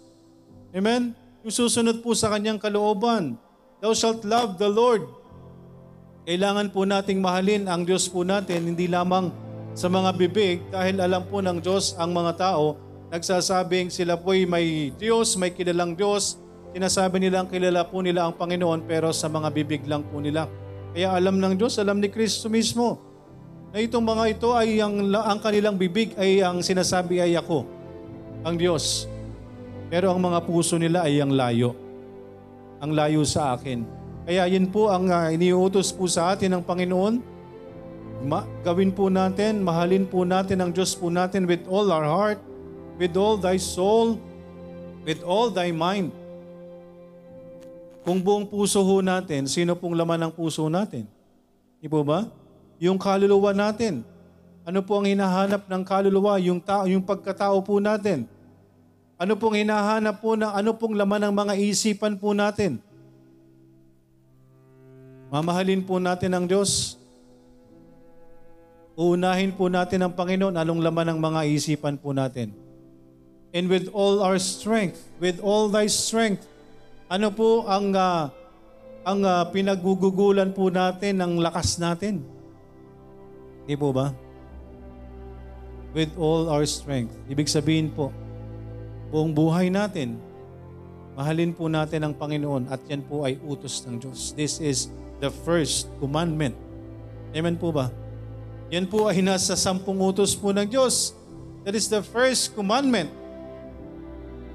Amen? 0.73 1.17
Yung 1.41 1.53
susunod 1.53 2.01
po 2.05 2.13
sa 2.13 2.29
kanyang 2.29 2.61
kalooban. 2.61 3.37
Thou 3.81 3.93
shalt 3.97 4.21
love 4.21 4.61
the 4.61 4.69
Lord. 4.69 5.20
Kailangan 6.21 6.69
po 6.69 6.85
nating 6.85 7.17
mahalin 7.17 7.65
ang 7.65 7.81
Diyos 7.81 8.05
po 8.05 8.21
natin, 8.21 8.69
hindi 8.69 8.85
lamang 8.85 9.33
sa 9.73 9.89
mga 9.89 10.13
bibig, 10.13 10.61
dahil 10.69 11.01
alam 11.01 11.25
po 11.25 11.41
ng 11.41 11.57
Diyos 11.57 11.97
ang 11.97 12.13
mga 12.13 12.37
tao, 12.37 12.77
nagsasabing 13.09 13.89
sila 13.89 14.19
po'y 14.19 14.45
may 14.45 14.93
Diyos, 14.93 15.33
may 15.39 15.49
kilalang 15.49 15.97
Diyos, 15.97 16.37
sinasabi 16.77 17.17
nilang 17.25 17.49
kilala 17.49 17.89
po 17.89 18.05
nila 18.05 18.29
ang 18.29 18.37
Panginoon, 18.37 18.85
pero 18.85 19.09
sa 19.09 19.27
mga 19.27 19.49
bibig 19.49 19.81
lang 19.89 20.05
po 20.05 20.21
nila. 20.21 20.45
Kaya 20.93 21.17
alam 21.17 21.41
ng 21.41 21.57
Diyos, 21.57 21.81
alam 21.81 21.97
ni 21.97 22.11
Kristo 22.11 22.51
mismo, 22.51 23.01
na 23.73 23.81
itong 23.81 24.03
mga 24.03 24.23
ito 24.37 24.53
ay 24.53 24.77
ang, 24.77 25.09
ang 25.15 25.39
kanilang 25.41 25.79
bibig 25.79 26.13
ay 26.19 26.43
ang 26.45 26.61
sinasabi 26.61 27.17
ay 27.17 27.33
ako, 27.33 27.65
ang 28.45 28.59
Diyos. 28.59 29.09
Pero 29.89 30.13
ang 30.13 30.21
mga 30.21 30.43
puso 30.45 30.77
nila 30.77 31.07
ay 31.07 31.17
ang 31.17 31.33
layo 31.33 31.81
ang 32.81 32.97
layo 32.97 33.21
sa 33.21 33.53
akin. 33.53 34.00
Kaya 34.21 34.45
yun 34.45 34.69
po 34.69 34.93
ang 34.93 35.09
uh, 35.09 35.33
iniutos 35.33 35.89
po 35.89 36.05
sa 36.05 36.33
atin 36.33 36.53
ng 36.53 36.63
Panginoon. 36.63 37.17
Ma- 38.21 38.45
gawin 38.61 38.93
po 38.93 39.09
natin, 39.09 39.65
mahalin 39.65 40.05
po 40.05 40.21
natin 40.21 40.61
ang 40.61 40.69
Diyos 40.69 40.93
po 40.93 41.09
natin 41.09 41.49
with 41.49 41.65
all 41.65 41.89
our 41.89 42.05
heart, 42.05 42.39
with 43.01 43.17
all 43.17 43.33
thy 43.33 43.57
soul, 43.57 44.21
with 45.01 45.25
all 45.25 45.49
thy 45.49 45.73
mind. 45.73 46.13
Kung 48.05 48.21
buong 48.21 48.45
puso 48.45 48.81
ho 48.81 49.01
natin, 49.01 49.49
sino 49.49 49.73
pong 49.73 49.97
laman 49.97 50.29
ng 50.29 50.33
puso 50.33 50.69
natin? 50.69 51.09
Di 51.81 51.89
po 51.89 52.05
ba? 52.05 52.29
Yung 52.77 53.01
kaluluwa 53.01 53.53
natin. 53.57 54.05
Ano 54.61 54.85
po 54.85 55.01
ang 55.01 55.09
hinahanap 55.09 55.65
ng 55.65 55.81
kaluluwa? 55.81 56.37
Yung, 56.37 56.61
ta- 56.61 56.85
yung 56.85 57.01
pagkatao 57.01 57.57
po 57.65 57.81
natin. 57.81 58.29
Ano 59.17 59.33
pong 59.37 59.65
hinahanap 59.65 60.17
po 60.21 60.33
na 60.37 60.53
ano 60.53 60.73
pong 60.77 60.97
laman 60.97 61.29
ng 61.29 61.33
mga 61.33 61.53
isipan 61.57 62.17
po 62.17 62.33
natin? 62.33 62.81
Mamahalin 65.31 65.79
po 65.79 65.95
natin 65.95 66.35
ang 66.35 66.43
Diyos. 66.43 66.99
Uunahin 68.99 69.55
po 69.55 69.71
natin 69.71 70.03
ang 70.03 70.11
Panginoon 70.11 70.59
anong 70.59 70.83
laman 70.83 71.15
ng 71.15 71.19
mga 71.23 71.39
isipan 71.47 71.95
po 71.95 72.11
natin. 72.11 72.51
And 73.55 73.71
with 73.71 73.87
all 73.95 74.19
our 74.19 74.35
strength, 74.35 74.99
with 75.23 75.39
all 75.39 75.71
thy 75.71 75.87
strength, 75.87 76.43
ano 77.07 77.31
po 77.31 77.63
ang 77.63 77.95
uh, 77.95 78.27
ang 79.07 79.23
uh, 79.23 79.47
pinagugugulan 79.55 80.51
po 80.51 80.67
natin 80.67 81.23
ng 81.23 81.39
lakas 81.39 81.79
natin? 81.79 82.27
Di 83.63 83.79
po 83.79 83.95
ba? 83.95 84.11
With 85.95 86.11
all 86.19 86.51
our 86.51 86.67
strength. 86.67 87.15
Ibig 87.31 87.47
sabihin 87.47 87.87
po, 87.95 88.11
buong 89.15 89.31
buhay 89.31 89.71
natin, 89.71 90.19
mahalin 91.15 91.55
po 91.55 91.71
natin 91.71 92.03
ang 92.03 92.13
Panginoon 92.19 92.67
at 92.67 92.83
yan 92.91 92.99
po 93.07 93.23
ay 93.23 93.39
utos 93.47 93.79
ng 93.87 93.95
Diyos. 93.95 94.35
This 94.35 94.59
is 94.59 94.91
the 95.21 95.29
first 95.29 95.87
commandment. 96.01 96.57
Amen 97.31 97.55
po 97.55 97.69
ba? 97.71 97.93
Yan 98.73 98.89
po 98.89 99.05
ay 99.05 99.21
nasa 99.21 99.53
sampung 99.53 100.01
utos 100.01 100.33
po 100.33 100.49
ng 100.51 100.65
Diyos. 100.65 101.13
That 101.63 101.77
is 101.77 101.87
the 101.87 102.01
first 102.01 102.57
commandment. 102.57 103.13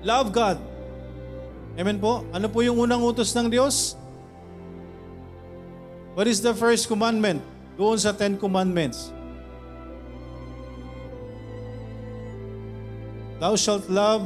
Love 0.02 0.34
God. 0.34 0.58
Amen 1.78 2.02
po? 2.02 2.26
Ano 2.34 2.50
po 2.50 2.66
yung 2.66 2.82
unang 2.82 3.00
utos 3.00 3.30
ng 3.32 3.46
Diyos? 3.46 3.94
What 6.18 6.26
is 6.26 6.42
the 6.42 6.52
first 6.52 6.90
commandment? 6.90 7.40
Doon 7.78 8.00
sa 8.00 8.10
Ten 8.10 8.34
Commandments. 8.34 9.14
Thou 13.36 13.52
shalt 13.54 13.84
love 13.92 14.24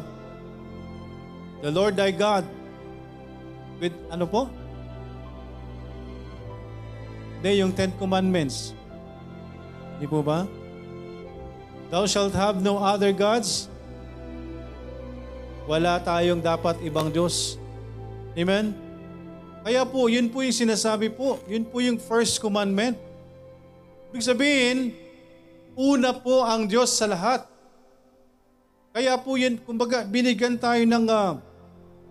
The 1.61 1.69
Lord 1.69 1.93
thy 1.93 2.09
God 2.09 2.49
with 3.85 3.93
ano 4.09 4.25
po? 4.25 4.49
Hindi, 7.41 7.65
yung 7.65 7.73
Ten 7.73 7.89
Commandments. 7.97 8.77
Di 9.97 10.05
po 10.05 10.21
ba? 10.21 10.45
Thou 11.89 12.05
shalt 12.05 12.37
have 12.37 12.61
no 12.61 12.77
other 12.77 13.17
gods. 13.17 13.73
Wala 15.65 15.97
tayong 16.05 16.45
dapat 16.45 16.85
ibang 16.85 17.09
Diyos. 17.09 17.57
Amen? 18.37 18.77
Kaya 19.65 19.89
po, 19.89 20.13
yun 20.13 20.29
po 20.29 20.45
yung 20.45 20.53
sinasabi 20.53 21.09
po. 21.09 21.41
Yun 21.49 21.65
po 21.65 21.81
yung 21.81 21.97
first 21.97 22.45
commandment. 22.45 23.01
Ibig 24.13 24.21
sabihin, 24.21 24.79
una 25.73 26.13
po 26.13 26.45
ang 26.45 26.69
Diyos 26.69 26.93
sa 26.93 27.09
lahat. 27.09 27.49
Kaya 28.93 29.17
po 29.17 29.41
yun, 29.41 29.57
kumbaga, 29.57 30.05
binigyan 30.05 30.61
tayo 30.61 30.85
ng 30.85 31.09
uh, 31.09 31.41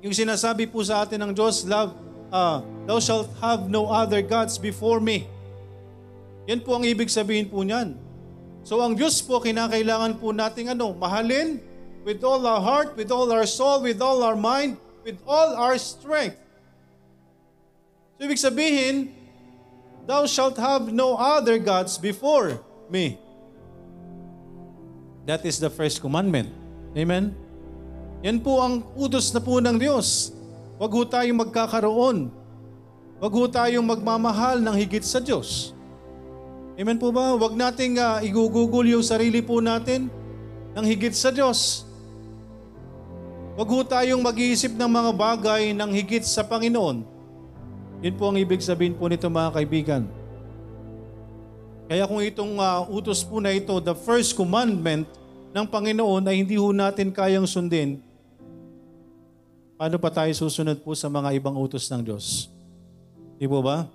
yung 0.01 0.15
sinasabi 0.15 0.65
po 0.65 0.81
sa 0.81 1.05
atin 1.05 1.21
ng 1.21 1.37
Diyos, 1.37 1.69
love, 1.69 1.93
uh, 2.31 2.61
thou 2.85 2.99
shalt 3.01 3.29
have 3.41 3.69
no 3.69 3.89
other 3.89 4.21
gods 4.21 4.57
before 4.57 5.01
me. 5.01 5.27
Yan 6.49 6.65
po 6.65 6.77
ang 6.77 6.85
ibig 6.85 7.09
sabihin 7.13 7.45
po 7.45 7.61
niyan. 7.61 7.93
So 8.65 8.81
ang 8.81 8.97
Diyos 8.97 9.21
po, 9.21 9.37
kinakailangan 9.37 10.17
po 10.17 10.33
nating 10.33 10.73
ano, 10.73 10.93
mahalin 10.97 11.61
with 12.01 12.25
all 12.25 12.41
our 12.45 12.61
heart, 12.61 12.97
with 12.97 13.13
all 13.13 13.29
our 13.29 13.45
soul, 13.45 13.85
with 13.85 14.01
all 14.01 14.25
our 14.25 14.37
mind, 14.37 14.77
with 15.05 15.21
all 15.29 15.53
our 15.53 15.77
strength. 15.77 16.37
So 18.17 18.25
ibig 18.25 18.41
sabihin, 18.41 19.13
thou 20.09 20.25
shalt 20.25 20.57
have 20.57 20.89
no 20.89 21.15
other 21.15 21.61
gods 21.61 22.01
before 22.01 22.59
me. 22.89 23.21
That 25.29 25.45
is 25.45 25.61
the 25.61 25.69
first 25.69 26.01
commandment. 26.01 26.49
Amen? 26.97 27.37
Yan 28.25 28.41
po 28.41 28.59
ang 28.59 28.81
utos 28.97 29.29
na 29.31 29.39
po 29.39 29.61
ng 29.61 29.77
Diyos. 29.77 30.33
Huwag 30.79 30.91
ho 30.95 31.03
tayong 31.03 31.43
magkakaroon. 31.43 32.31
Huwag 33.19 33.33
ho 33.35 33.43
tayong 33.51 33.83
magmamahal 33.83 34.63
ng 34.63 34.75
higit 34.79 35.03
sa 35.03 35.19
Diyos. 35.19 35.75
Amen 36.79 36.95
po 36.95 37.11
ba? 37.11 37.35
Huwag 37.35 37.51
nating 37.51 37.99
uh, 37.99 38.23
igugugol 38.23 38.87
yung 38.87 39.03
sarili 39.03 39.43
po 39.43 39.59
natin 39.59 40.07
ng 40.71 40.85
higit 40.87 41.11
sa 41.11 41.35
Diyos. 41.35 41.83
Huwag 43.59 43.67
ho 43.67 43.83
tayong 43.83 44.23
mag-iisip 44.23 44.71
ng 44.71 44.87
mga 44.87 45.11
bagay 45.19 45.75
ng 45.75 45.91
higit 45.91 46.23
sa 46.23 46.47
Panginoon. 46.47 47.03
Yun 47.99 48.15
po 48.15 48.31
ang 48.31 48.39
ibig 48.39 48.63
sabihin 48.63 48.95
po 48.95 49.11
nito 49.11 49.27
mga 49.27 49.51
kaibigan. 49.59 50.07
Kaya 51.91 52.07
kung 52.07 52.23
itong 52.23 52.55
uh, 52.55 52.87
utos 52.87 53.19
po 53.27 53.43
na 53.43 53.51
ito, 53.51 53.75
the 53.83 53.91
first 54.07 54.31
commandment 54.31 55.03
ng 55.51 55.65
Panginoon 55.67 56.23
ay 56.23 56.39
hindi 56.39 56.55
ho 56.55 56.71
natin 56.71 57.11
kayang 57.11 57.43
sundin, 57.43 57.99
Paano 59.79 59.95
pa 59.95 60.11
tayo 60.11 60.27
susunod 60.35 60.75
po 60.83 60.91
sa 60.91 61.07
mga 61.07 61.39
ibang 61.39 61.55
utos 61.55 61.87
ng 61.87 62.03
Diyos? 62.03 62.51
Di 63.39 63.47
po 63.47 63.63
ba? 63.63 63.87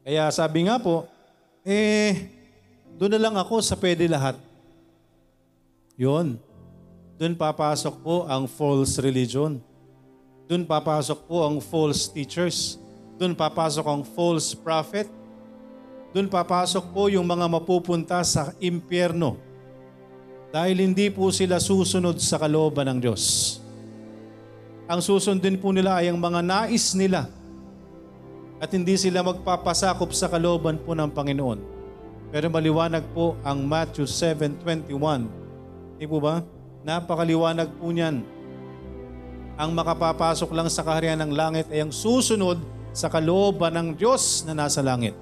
Kaya 0.00 0.32
sabi 0.32 0.64
nga 0.64 0.80
po, 0.80 1.04
eh, 1.60 2.32
doon 2.96 3.12
na 3.12 3.20
lang 3.20 3.36
ako 3.36 3.60
sa 3.60 3.76
pwede 3.76 4.08
lahat. 4.08 4.32
Yun. 6.00 6.40
Doon 7.20 7.36
papasok 7.36 8.00
po 8.00 8.24
ang 8.24 8.48
false 8.48 8.96
religion. 8.96 9.60
Doon 10.48 10.64
papasok 10.64 11.20
po 11.28 11.44
ang 11.44 11.60
false 11.60 12.08
teachers. 12.08 12.80
Doon 13.20 13.36
papasok 13.36 13.84
ang 13.84 14.02
false 14.08 14.56
prophet. 14.56 15.04
Doon 16.16 16.32
papasok 16.32 16.96
po 16.96 17.12
yung 17.12 17.28
mga 17.28 17.44
mapupunta 17.44 18.24
sa 18.24 18.56
impyerno. 18.56 19.36
Dahil 20.48 20.80
hindi 20.80 21.12
po 21.12 21.28
sila 21.28 21.60
susunod 21.60 22.16
sa 22.24 22.40
kalooban 22.40 22.88
ng 22.88 22.98
Diyos. 23.04 23.61
Ang 24.90 25.00
susundin 25.02 25.58
po 25.58 25.70
nila 25.70 26.02
ay 26.02 26.10
ang 26.10 26.18
mga 26.18 26.40
nais 26.42 26.94
nila 26.98 27.30
at 28.62 28.70
hindi 28.70 28.94
sila 28.94 29.26
magpapasakop 29.26 30.14
sa 30.14 30.30
kalooban 30.30 30.78
po 30.78 30.94
ng 30.94 31.10
Panginoon. 31.10 31.58
Pero 32.30 32.46
maliwanag 32.48 33.02
po 33.10 33.34
ang 33.42 33.66
Matthew 33.66 34.06
7.21. 34.06 35.26
Di 35.98 36.06
po 36.06 36.22
ba? 36.22 36.40
Napakaliwanag 36.86 37.74
po 37.76 37.90
niyan. 37.90 38.22
Ang 39.58 39.70
makapapasok 39.76 40.48
lang 40.54 40.70
sa 40.72 40.86
kaharian 40.86 41.20
ng 41.20 41.32
langit 41.34 41.66
ay 41.68 41.84
ang 41.84 41.92
susunod 41.92 42.56
sa 42.94 43.10
kalooban 43.10 43.74
ng 43.74 43.88
Diyos 43.98 44.46
na 44.46 44.56
nasa 44.56 44.80
langit. 44.80 45.12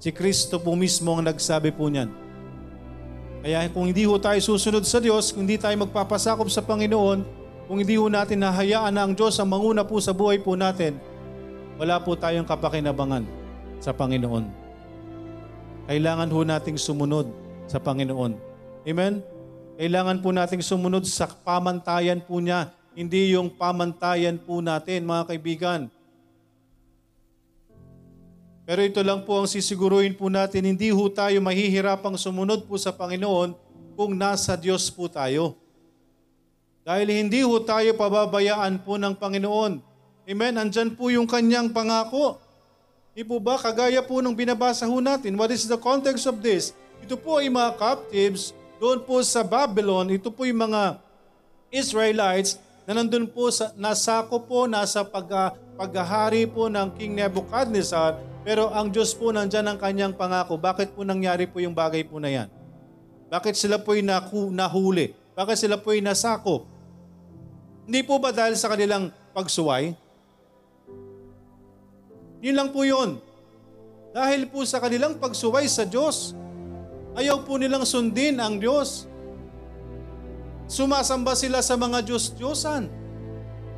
Si 0.00 0.10
Kristo 0.10 0.58
po 0.58 0.74
mismo 0.74 1.14
ang 1.14 1.22
nagsabi 1.24 1.70
po 1.70 1.86
niyan. 1.86 2.10
Kaya 3.44 3.68
kung 3.70 3.84
hindi 3.84 4.08
ho 4.08 4.16
tayo 4.16 4.40
susunod 4.40 4.88
sa 4.88 5.04
Diyos, 5.04 5.30
kung 5.30 5.44
hindi 5.44 5.60
tayo 5.60 5.76
magpapasakop 5.84 6.48
sa 6.48 6.64
Panginoon, 6.64 7.43
kung 7.64 7.80
hindi 7.80 7.96
ho 7.96 8.06
natin 8.12 8.44
nahayaan 8.44 8.92
na 8.92 9.08
ang 9.08 9.12
Diyos 9.16 9.40
ang 9.40 9.48
manguna 9.48 9.84
po 9.84 9.96
sa 9.96 10.12
buhay 10.12 10.36
po 10.40 10.52
natin, 10.52 11.00
wala 11.80 11.96
po 11.96 12.12
tayong 12.12 12.44
kapakinabangan 12.44 13.24
sa 13.80 13.96
Panginoon. 13.96 14.44
Kailangan 15.88 16.28
ho 16.28 16.40
nating 16.44 16.76
sumunod 16.76 17.28
sa 17.64 17.80
Panginoon. 17.80 18.36
Amen? 18.84 19.24
Kailangan 19.80 20.20
po 20.20 20.28
nating 20.30 20.62
sumunod 20.62 21.08
sa 21.08 21.26
pamantayan 21.26 22.20
po 22.20 22.38
niya, 22.38 22.70
hindi 22.94 23.34
yung 23.34 23.50
pamantayan 23.50 24.38
po 24.38 24.60
natin, 24.62 25.08
mga 25.08 25.22
kaibigan. 25.34 25.80
Pero 28.64 28.80
ito 28.80 29.02
lang 29.04 29.26
po 29.28 29.40
ang 29.40 29.48
sisiguruhin 29.48 30.16
po 30.16 30.32
natin, 30.32 30.64
hindi 30.64 30.88
ho 30.88 31.04
tayo 31.12 31.36
mahihirapang 31.40 32.16
sumunod 32.16 32.64
po 32.64 32.80
sa 32.80 32.94
Panginoon 32.94 33.52
kung 33.92 34.16
nasa 34.16 34.56
Diyos 34.56 34.88
po 34.88 35.08
tayo. 35.10 35.63
Dahil 36.84 37.08
hindi 37.08 37.40
ho 37.40 37.56
tayo 37.64 37.96
pababayaan 37.96 38.84
po 38.84 39.00
ng 39.00 39.16
Panginoon. 39.16 39.80
Amen? 40.28 40.54
Andyan 40.60 40.92
po 40.92 41.08
yung 41.08 41.24
kanyang 41.24 41.72
pangako. 41.72 42.36
Di 43.16 43.24
po 43.24 43.40
ba? 43.40 43.56
Kagaya 43.56 44.04
po 44.04 44.20
nung 44.20 44.36
binabasa 44.36 44.84
ho 44.84 45.00
natin. 45.00 45.32
What 45.40 45.48
is 45.48 45.64
the 45.64 45.80
context 45.80 46.28
of 46.28 46.44
this? 46.44 46.76
Ito 47.00 47.16
po 47.16 47.40
ay 47.40 47.48
mga 47.48 47.80
captives 47.80 48.52
doon 48.76 49.00
po 49.00 49.24
sa 49.24 49.40
Babylon. 49.40 50.12
Ito 50.12 50.28
po 50.28 50.44
yung 50.44 50.60
mga 50.60 51.00
Israelites 51.72 52.60
na 52.84 53.00
nandun 53.00 53.32
po 53.32 53.48
sa, 53.48 53.72
nasako 53.80 54.44
po, 54.44 54.68
nasa 54.68 55.00
pag, 55.08 55.24
uh, 55.32 55.50
paghahari 55.80 56.44
po 56.44 56.68
ng 56.68 57.00
King 57.00 57.16
Nebuchadnezzar. 57.16 58.20
Pero 58.44 58.68
ang 58.68 58.92
Diyos 58.92 59.16
po 59.16 59.32
nandyan 59.32 59.72
ang 59.72 59.80
kanyang 59.80 60.12
pangako. 60.12 60.60
Bakit 60.60 60.92
po 60.92 61.00
nangyari 61.00 61.48
po 61.48 61.64
yung 61.64 61.72
bagay 61.72 62.04
po 62.04 62.20
na 62.20 62.28
yan? 62.28 62.48
Bakit 63.32 63.56
sila 63.56 63.80
po'y 63.80 64.04
naku, 64.04 64.52
nahuli? 64.52 65.16
Bakit 65.32 65.56
sila 65.64 65.80
po'y 65.80 66.04
nasako? 66.04 66.73
Hindi 67.84 68.00
po 68.00 68.16
ba 68.16 68.32
dahil 68.32 68.56
sa 68.56 68.72
kanilang 68.72 69.12
pagsuway? 69.36 69.92
Yun 72.40 72.56
lang 72.56 72.72
po 72.72 72.84
yun. 72.84 73.20
Dahil 74.12 74.48
po 74.48 74.64
sa 74.64 74.80
kanilang 74.80 75.20
pagsuway 75.20 75.68
sa 75.68 75.84
Diyos, 75.84 76.32
ayaw 77.16 77.44
po 77.44 77.60
nilang 77.60 77.84
sundin 77.84 78.40
ang 78.40 78.56
Diyos. 78.56 79.04
Sumasamba 80.64 81.36
sila 81.36 81.60
sa 81.60 81.76
mga 81.76 82.00
Diyos-Diyosan. 82.04 82.88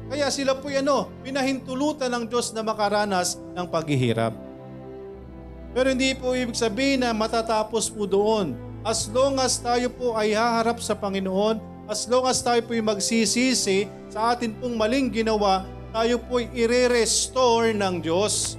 Kaya 0.07 0.31
sila 0.31 0.55
po 0.55 0.71
ano, 0.71 1.11
pinahintulutan 1.27 2.07
ng 2.15 2.25
Diyos 2.31 2.55
na 2.55 2.63
makaranas 2.63 3.43
ng 3.59 3.67
paghihirap. 3.67 4.35
Pero 5.75 5.91
hindi 5.91 6.15
po 6.15 6.31
ibig 6.33 6.55
sabihin 6.55 7.03
na 7.03 7.11
matatapos 7.11 7.91
po 7.91 8.07
doon. 8.07 8.55
As 8.87 9.11
long 9.11 9.43
as 9.43 9.59
tayo 9.59 9.91
po 9.91 10.15
ay 10.15 10.31
haharap 10.31 10.79
sa 10.79 10.95
Panginoon, 10.95 11.76
as 11.87 12.07
long 12.11 12.27
as 12.27 12.43
tayo 12.43 12.59
po 12.67 12.75
ay 12.75 12.83
magsisisi 12.83 13.87
sa 14.11 14.35
atin 14.35 14.55
pong 14.59 14.75
maling 14.75 15.11
ginawa, 15.11 15.63
tayo 15.95 16.19
po'y 16.27 16.51
ire-restore 16.53 17.73
ng 17.73 18.03
Diyos. 18.03 18.59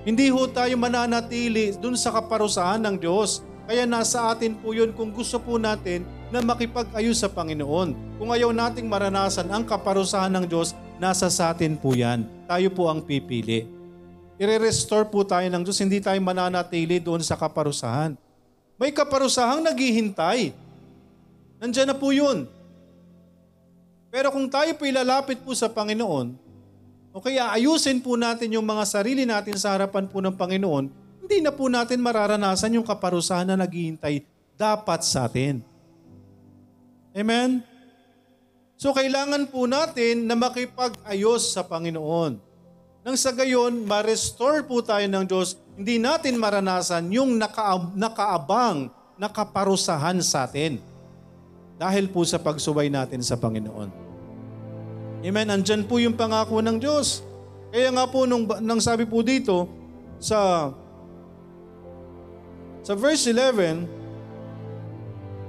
Hindi 0.00 0.32
ho 0.32 0.48
tayo 0.48 0.72
mananatili 0.80 1.76
dun 1.76 1.94
sa 1.94 2.08
kaparusahan 2.08 2.80
ng 2.80 2.96
Diyos. 2.96 3.44
Kaya 3.68 3.84
nasa 3.84 4.32
atin 4.32 4.56
po 4.56 4.72
yun 4.72 4.90
kung 4.96 5.12
gusto 5.12 5.36
po 5.38 5.60
natin 5.60 6.02
na 6.32 6.40
makipag-ayos 6.40 7.20
sa 7.20 7.28
Panginoon. 7.28 8.18
Kung 8.18 8.32
ayaw 8.32 8.50
nating 8.50 8.88
maranasan 8.88 9.46
ang 9.52 9.62
kaparusahan 9.62 10.32
ng 10.40 10.48
Diyos, 10.48 10.72
nasa 10.98 11.28
sa 11.28 11.52
atin 11.52 11.76
po 11.76 11.92
yan. 11.92 12.24
Tayo 12.48 12.72
po 12.72 12.88
ang 12.88 13.04
pipili. 13.04 13.68
Ire-restore 14.40 15.12
po 15.12 15.20
tayo 15.22 15.44
ng 15.52 15.62
Diyos, 15.62 15.78
hindi 15.84 16.00
tayo 16.00 16.16
mananatili 16.24 16.96
doon 16.96 17.20
sa 17.20 17.36
kaparusahan. 17.36 18.16
May 18.80 18.96
kaparusahang 18.96 19.60
naghihintay. 19.60 20.56
Nandiyan 21.60 21.92
na 21.92 21.96
po 21.96 22.08
yun. 22.08 22.48
Pero 24.08 24.32
kung 24.32 24.48
tayo 24.48 24.72
po 24.74 24.88
ilalapit 24.88 25.38
po 25.44 25.52
sa 25.52 25.68
Panginoon, 25.68 26.34
o 27.12 27.20
kaya 27.20 27.52
ayusin 27.52 28.00
po 28.00 28.16
natin 28.16 28.56
yung 28.56 28.64
mga 28.64 28.82
sarili 28.88 29.28
natin 29.28 29.54
sa 29.60 29.76
harapan 29.76 30.08
po 30.08 30.24
ng 30.24 30.34
Panginoon, 30.34 30.88
hindi 31.20 31.38
na 31.44 31.52
po 31.52 31.68
natin 31.68 32.00
mararanasan 32.00 32.80
yung 32.80 32.86
kaparusahan 32.86 33.52
na 33.52 33.60
naghihintay 33.60 34.24
dapat 34.56 35.04
sa 35.04 35.28
atin. 35.28 35.60
Amen? 37.12 37.62
So 38.80 38.96
kailangan 38.96 39.52
po 39.52 39.68
natin 39.68 40.24
na 40.24 40.34
makipag-ayos 40.34 41.52
sa 41.52 41.60
Panginoon. 41.60 42.40
Nang 43.04 43.16
sa 43.16 43.36
gayon, 43.36 43.84
ma-restore 43.84 44.64
po 44.64 44.80
tayo 44.80 45.04
ng 45.04 45.24
Diyos, 45.28 45.60
hindi 45.76 46.00
natin 46.00 46.40
maranasan 46.40 47.12
yung 47.12 47.36
naka- 47.36 47.92
nakaabang, 47.96 48.88
nakaparusahan 49.20 50.20
sa 50.24 50.48
atin 50.48 50.89
dahil 51.80 52.12
po 52.12 52.20
sa 52.28 52.36
pagsuway 52.36 52.92
natin 52.92 53.24
sa 53.24 53.40
Panginoon. 53.40 53.88
Amen. 55.24 55.48
Andyan 55.48 55.88
po 55.88 55.96
yung 55.96 56.12
pangako 56.12 56.60
ng 56.60 56.76
Diyos. 56.76 57.24
Kaya 57.72 57.88
nga 57.88 58.04
po 58.04 58.28
nung, 58.28 58.44
nang 58.60 58.84
sabi 58.84 59.08
po 59.08 59.24
dito 59.24 59.64
sa 60.20 60.68
sa 62.84 62.92
verse 62.92 63.24
11, 63.32 63.88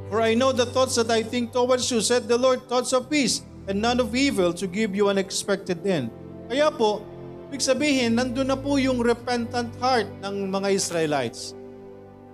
For 0.07 0.23
I 0.23 0.35
know 0.35 0.55
the 0.55 0.67
thoughts 0.67 0.95
that 0.99 1.11
I 1.11 1.23
think 1.23 1.51
towards 1.51 1.87
you, 1.91 1.99
said 1.99 2.27
the 2.27 2.39
Lord, 2.39 2.63
thoughts 2.67 2.95
of 2.95 3.11
peace 3.11 3.43
and 3.67 3.79
none 3.79 3.99
of 3.99 4.15
evil 4.15 4.55
to 4.55 4.67
give 4.67 4.95
you 4.95 5.11
an 5.11 5.19
expected 5.19 5.83
end. 5.83 6.11
Kaya 6.51 6.67
po, 6.71 7.03
ibig 7.47 7.63
sabihin, 7.63 8.19
nandun 8.19 8.51
na 8.51 8.59
po 8.59 8.75
yung 8.75 8.99
repentant 8.99 9.71
heart 9.79 10.07
ng 10.23 10.51
mga 10.51 10.67
Israelites 10.75 11.55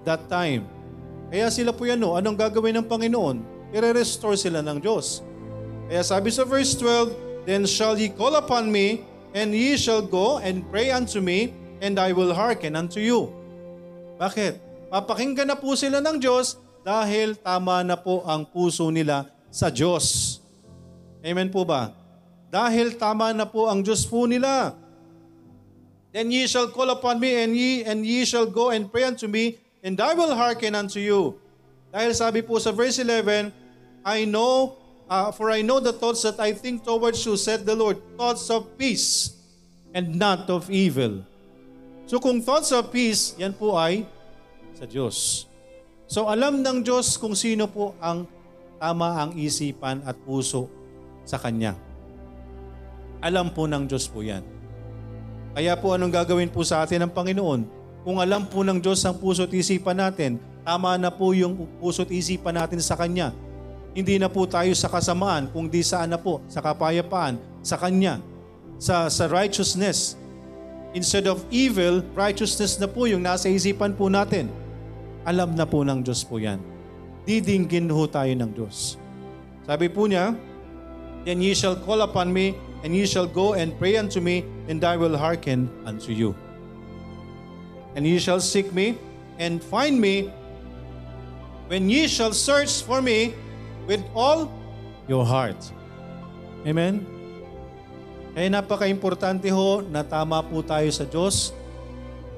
that 0.06 0.26
time. 0.26 0.66
Kaya 1.30 1.54
sila 1.54 1.70
po 1.70 1.86
yan, 1.86 2.02
no, 2.02 2.18
anong 2.18 2.38
gagawin 2.38 2.82
ng 2.82 2.86
Panginoon? 2.90 3.57
I-restore 3.72 4.40
sila 4.40 4.64
ng 4.64 4.80
Diyos. 4.80 5.26
Kaya 5.88 6.04
sabi 6.04 6.30
sa 6.32 6.44
verse 6.44 6.76
12, 6.76 7.48
Then 7.48 7.64
shall 7.64 7.96
ye 7.96 8.12
call 8.12 8.36
upon 8.36 8.68
me, 8.68 9.08
and 9.32 9.56
ye 9.56 9.80
shall 9.80 10.04
go 10.04 10.40
and 10.44 10.68
pray 10.68 10.92
unto 10.92 11.24
me, 11.24 11.56
and 11.80 11.96
I 11.96 12.12
will 12.12 12.36
hearken 12.36 12.76
unto 12.76 13.00
you. 13.00 13.32
Bakit? 14.20 14.60
Papakinggan 14.92 15.48
na 15.48 15.56
po 15.56 15.76
sila 15.76 16.04
ng 16.04 16.20
Diyos 16.20 16.60
dahil 16.84 17.36
tama 17.40 17.84
na 17.84 17.96
po 18.00 18.24
ang 18.24 18.48
puso 18.48 18.88
nila 18.92 19.28
sa 19.52 19.72
Diyos. 19.72 20.40
Amen 21.24 21.52
po 21.52 21.68
ba? 21.68 21.92
Dahil 22.48 22.96
tama 22.96 23.36
na 23.36 23.44
po 23.44 23.68
ang 23.68 23.84
Diyos 23.84 24.08
po 24.08 24.24
nila. 24.28 24.76
Then 26.16 26.32
ye 26.32 26.48
shall 26.48 26.72
call 26.72 26.88
upon 26.92 27.20
me, 27.20 27.36
and 27.36 27.52
ye, 27.52 27.84
and 27.84 28.08
ye 28.08 28.24
shall 28.24 28.48
go 28.48 28.72
and 28.72 28.88
pray 28.88 29.04
unto 29.04 29.28
me, 29.28 29.60
and 29.84 30.00
I 30.00 30.16
will 30.16 30.34
hearken 30.34 30.74
unto 30.74 31.00
you. 31.04 31.36
Dahil 31.92 32.12
sabi 32.12 32.44
po 32.44 32.60
sa 32.60 32.76
verse 32.76 33.00
11, 33.00 33.52
I 34.04 34.28
know, 34.28 34.76
uh, 35.08 35.32
for 35.32 35.52
I 35.52 35.64
know 35.64 35.80
the 35.80 35.96
thoughts 35.96 36.24
that 36.28 36.40
I 36.40 36.52
think 36.52 36.84
towards 36.84 37.24
you, 37.24 37.40
said 37.40 37.64
the 37.64 37.76
Lord, 37.76 38.00
thoughts 38.20 38.52
of 38.52 38.76
peace 38.76 39.36
and 39.96 40.16
not 40.20 40.52
of 40.52 40.68
evil. 40.68 41.24
So 42.08 42.20
kung 42.24 42.40
thoughts 42.40 42.72
of 42.72 42.92
peace, 42.92 43.36
yan 43.36 43.52
po 43.56 43.76
ay 43.76 44.08
sa 44.76 44.88
Diyos. 44.88 45.48
So 46.08 46.32
alam 46.32 46.64
ng 46.64 46.88
Diyos 46.88 47.20
kung 47.20 47.36
sino 47.36 47.68
po 47.68 47.92
ang 48.00 48.24
tama 48.80 49.28
ang 49.28 49.32
isipan 49.36 50.00
at 50.08 50.16
puso 50.24 50.72
sa 51.28 51.36
Kanya. 51.36 51.76
Alam 53.20 53.52
po 53.52 53.68
ng 53.68 53.90
Diyos 53.90 54.08
po 54.08 54.24
yan. 54.24 54.46
Kaya 55.58 55.74
po 55.76 55.98
anong 55.98 56.14
gagawin 56.14 56.54
po 56.54 56.62
sa 56.62 56.86
atin 56.86 57.04
ng 57.04 57.12
Panginoon? 57.12 57.62
Kung 58.06 58.22
alam 58.22 58.46
po 58.48 58.62
ng 58.64 58.80
Diyos 58.80 59.04
ang 59.04 59.18
puso 59.18 59.44
at 59.44 59.52
isipan 59.52 60.00
natin, 60.00 60.40
Tama 60.68 61.00
na 61.00 61.08
po 61.08 61.32
yung 61.32 61.64
puso't 61.80 62.12
isipan 62.12 62.52
natin 62.52 62.84
sa 62.84 63.00
Kanya. 63.00 63.32
Hindi 63.96 64.20
na 64.20 64.28
po 64.28 64.44
tayo 64.44 64.68
sa 64.76 64.92
kasamaan, 64.92 65.48
kung 65.56 65.72
di 65.72 65.80
saan 65.80 66.12
na 66.12 66.20
po, 66.20 66.44
sa 66.52 66.60
kapayapaan, 66.60 67.40
sa 67.64 67.80
Kanya, 67.80 68.20
sa, 68.76 69.08
sa 69.08 69.32
righteousness. 69.32 70.20
Instead 70.92 71.24
of 71.24 71.40
evil, 71.56 72.04
righteousness 72.12 72.76
na 72.84 72.88
po 72.92 73.08
yung 73.08 73.24
nasa 73.24 73.48
isipan 73.48 73.96
po 73.96 74.12
natin. 74.12 74.52
Alam 75.24 75.56
na 75.56 75.64
po 75.64 75.88
ng 75.88 76.04
Diyos 76.04 76.28
po 76.28 76.36
yan. 76.36 76.60
Didinggin 77.24 77.88
ho 77.88 78.04
tayo 78.04 78.36
ng 78.36 78.52
Diyos. 78.52 79.00
Sabi 79.64 79.88
po 79.88 80.04
niya, 80.04 80.36
Then 81.24 81.40
ye 81.40 81.56
shall 81.56 81.80
call 81.80 82.04
upon 82.04 82.28
me, 82.28 82.60
and 82.84 82.92
ye 82.92 83.08
shall 83.08 83.28
go 83.28 83.56
and 83.56 83.72
pray 83.80 83.96
unto 83.96 84.20
me, 84.20 84.44
and 84.68 84.84
I 84.84 85.00
will 85.00 85.16
hearken 85.16 85.72
unto 85.88 86.12
you. 86.12 86.36
And 87.96 88.04
ye 88.04 88.20
shall 88.20 88.44
seek 88.44 88.76
me, 88.76 89.00
and 89.40 89.64
find 89.64 89.96
me 89.96 90.28
when 91.68 91.92
ye 91.92 92.08
shall 92.08 92.32
search 92.32 92.84
for 92.84 93.04
me 93.04 93.36
with 93.88 94.04
all 94.16 94.52
your 95.08 95.24
heart. 95.24 95.60
Amen? 96.68 97.04
Kaya 98.36 98.48
napaka-importante 98.54 99.48
ho 99.50 99.82
na 99.82 100.04
tama 100.04 100.44
po 100.46 100.62
tayo 100.62 100.88
sa 100.94 101.08
Diyos, 101.08 101.56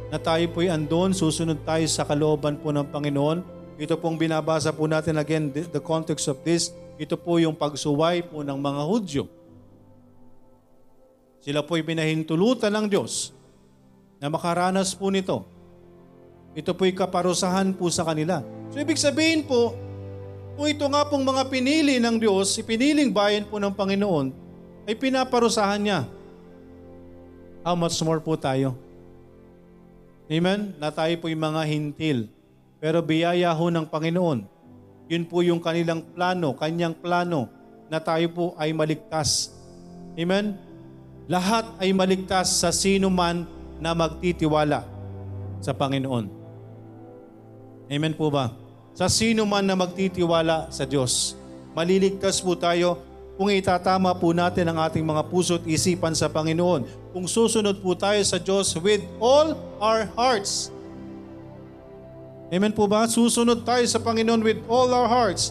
na 0.10 0.18
tayo 0.18 0.48
po'y 0.50 0.72
andon, 0.72 1.14
susunod 1.14 1.62
tayo 1.68 1.86
sa 1.86 2.08
kalooban 2.08 2.58
po 2.58 2.74
ng 2.74 2.88
Panginoon. 2.88 3.46
Ito 3.76 4.00
pong 4.00 4.16
binabasa 4.16 4.74
po 4.74 4.90
natin 4.90 5.20
again, 5.22 5.54
the, 5.54 5.84
context 5.84 6.32
of 6.32 6.42
this, 6.42 6.74
ito 6.96 7.16
po 7.16 7.38
yung 7.38 7.54
pagsuway 7.54 8.26
po 8.26 8.42
ng 8.42 8.58
mga 8.58 8.82
Hudyo. 8.88 9.24
Sila 11.40 11.64
po'y 11.64 11.84
pinahintulutan 11.86 12.74
ng 12.74 12.86
Diyos 12.92 13.32
na 14.20 14.28
makaranas 14.28 14.92
po 14.92 15.08
nito. 15.08 15.48
Ito 16.58 16.74
po'y 16.74 16.94
kaparusahan 16.94 17.74
po 17.78 17.90
sa 17.94 18.02
kanila. 18.06 18.42
So 18.74 18.82
ibig 18.82 18.98
sabihin 18.98 19.46
po, 19.46 19.78
kung 20.60 20.68
ito 20.68 20.84
nga 20.92 21.08
pong 21.08 21.24
mga 21.24 21.48
pinili 21.48 21.98
ng 22.04 22.20
Diyos, 22.20 22.58
ipiniling 22.60 23.14
bayan 23.14 23.48
po 23.48 23.62
ng 23.62 23.72
Panginoon, 23.72 24.34
ay 24.90 24.98
pinaparusahan 24.98 25.80
niya. 25.80 26.00
How 27.64 27.78
much 27.78 27.96
more 28.02 28.20
po 28.20 28.36
tayo? 28.36 28.76
Amen? 30.30 30.74
Na 30.78 30.90
tayo 30.90 31.14
po 31.22 31.30
yung 31.30 31.42
mga 31.42 31.62
hintil. 31.64 32.30
Pero 32.80 33.02
biyaya 33.04 33.52
ho 33.52 33.66
ng 33.70 33.86
Panginoon. 33.86 34.46
Yun 35.10 35.24
po 35.26 35.42
yung 35.42 35.58
kanilang 35.58 36.06
plano, 36.14 36.54
kanyang 36.54 36.94
plano 36.94 37.50
na 37.90 37.98
tayo 37.98 38.28
po 38.30 38.46
ay 38.56 38.70
maligtas. 38.72 39.54
Amen? 40.14 40.54
Lahat 41.26 41.66
ay 41.82 41.94
maligtas 41.94 42.62
sa 42.62 42.70
sino 42.70 43.10
man 43.10 43.46
na 43.82 43.94
magtitiwala 43.94 44.86
sa 45.62 45.74
Panginoon. 45.74 46.39
Amen 47.90 48.14
po 48.14 48.30
ba? 48.30 48.54
Sa 48.94 49.10
sino 49.10 49.50
man 49.50 49.66
na 49.66 49.74
magtitiwala 49.74 50.70
sa 50.70 50.86
Diyos. 50.86 51.34
Maliligtas 51.74 52.38
po 52.38 52.54
tayo 52.54 53.02
kung 53.34 53.50
itatama 53.50 54.14
po 54.14 54.30
natin 54.30 54.70
ang 54.70 54.78
ating 54.86 55.02
mga 55.02 55.26
puso 55.26 55.58
at 55.58 55.66
isipan 55.66 56.14
sa 56.14 56.30
Panginoon. 56.30 56.86
Kung 57.10 57.26
susunod 57.26 57.82
po 57.82 57.98
tayo 57.98 58.22
sa 58.22 58.38
Diyos 58.38 58.78
with 58.78 59.02
all 59.18 59.58
our 59.82 60.06
hearts. 60.14 60.70
Amen 62.54 62.78
po 62.78 62.86
ba? 62.86 63.10
Susunod 63.10 63.66
tayo 63.66 63.82
sa 63.90 63.98
Panginoon 63.98 64.42
with 64.46 64.62
all 64.70 64.94
our 64.94 65.10
hearts. 65.10 65.50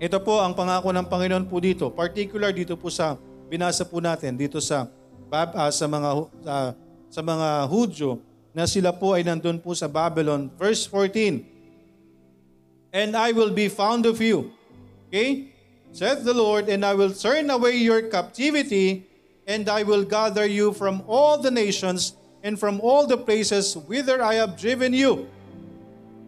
Ito 0.00 0.24
po 0.24 0.40
ang 0.40 0.56
pangako 0.56 0.88
ng 0.88 1.04
Panginoon 1.04 1.44
po 1.52 1.60
dito. 1.60 1.92
Particular 1.92 2.48
dito 2.48 2.80
po 2.80 2.88
sa 2.88 3.20
binasa 3.52 3.84
po 3.84 4.00
natin 4.00 4.40
dito 4.40 4.56
sa 4.56 4.88
uh, 5.28 5.68
sa 5.68 5.84
mga 5.84 6.08
uh, 6.48 6.70
sa 7.12 7.20
mga 7.20 7.48
Hudyo 7.68 8.31
na 8.52 8.68
sila 8.68 8.92
po 8.92 9.16
ay 9.16 9.24
nandun 9.24 9.58
po 9.58 9.72
sa 9.72 9.88
Babylon. 9.88 10.52
Verse 10.60 10.84
14. 10.88 11.44
And 12.92 13.16
I 13.16 13.32
will 13.32 13.50
be 13.50 13.72
found 13.72 14.04
of 14.04 14.20
you 14.20 14.52
Okay? 15.12 15.52
Saith 15.92 16.24
the 16.24 16.32
Lord, 16.32 16.72
and 16.72 16.88
I 16.88 16.96
will 16.96 17.12
turn 17.12 17.52
away 17.52 17.76
your 17.76 18.08
captivity, 18.08 19.04
and 19.44 19.68
I 19.68 19.84
will 19.84 20.08
gather 20.08 20.48
you 20.48 20.72
from 20.72 21.04
all 21.04 21.36
the 21.36 21.52
nations 21.52 22.16
and 22.40 22.56
from 22.56 22.80
all 22.80 23.04
the 23.04 23.20
places 23.20 23.76
whither 23.76 24.24
I 24.24 24.40
have 24.40 24.56
driven 24.56 24.96
you. 24.96 25.28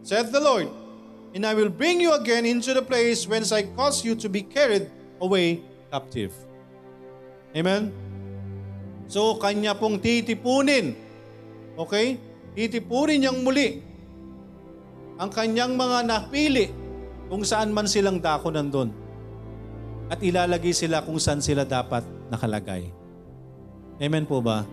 Saith 0.05 0.29
the 0.29 0.39
Lord, 0.39 0.69
and 1.33 1.49
I 1.49 1.57
will 1.57 1.73
bring 1.73 1.97
you 1.97 2.13
again 2.13 2.45
into 2.45 2.77
the 2.77 2.85
place 2.85 3.25
whence 3.25 3.49
I 3.49 3.65
caused 3.73 4.05
you 4.05 4.13
to 4.21 4.29
be 4.29 4.45
carried 4.45 4.85
away 5.17 5.65
captive. 5.89 6.29
Amen? 7.57 7.89
So, 9.09 9.33
kanya 9.41 9.73
pong 9.73 9.97
titipunin. 9.97 10.93
Okay? 11.75 12.19
Titipunin 12.55 13.19
niyang 13.19 13.43
muli 13.43 13.83
ang 15.15 15.31
kanyang 15.31 15.75
mga 15.75 16.07
napili 16.07 16.71
kung 17.31 17.43
saan 17.43 17.71
man 17.71 17.87
silang 17.87 18.19
dako 18.19 18.51
nandun. 18.51 18.91
At 20.11 20.21
ilalagay 20.21 20.71
sila 20.71 21.01
kung 21.03 21.17
saan 21.17 21.41
sila 21.41 21.65
dapat 21.65 22.05
nakalagay. 22.29 22.91
Amen 23.97 24.27
po 24.27 24.43
ba? 24.43 24.67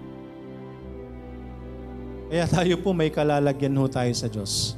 Kaya 2.33 2.49
tayo 2.49 2.75
po 2.81 2.97
may 2.97 3.13
kalalagyan 3.13 3.77
ho 3.77 3.85
tayo 3.89 4.13
sa 4.17 4.29
Diyos. 4.29 4.75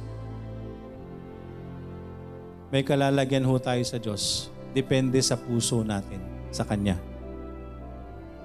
May 2.67 2.83
kalalagyan 2.83 3.47
ho 3.47 3.55
tayo 3.61 3.79
sa 3.87 3.95
Diyos. 3.95 4.51
Depende 4.75 5.23
sa 5.23 5.39
puso 5.39 5.79
natin, 5.79 6.19
sa 6.51 6.67
Kanya. 6.67 6.99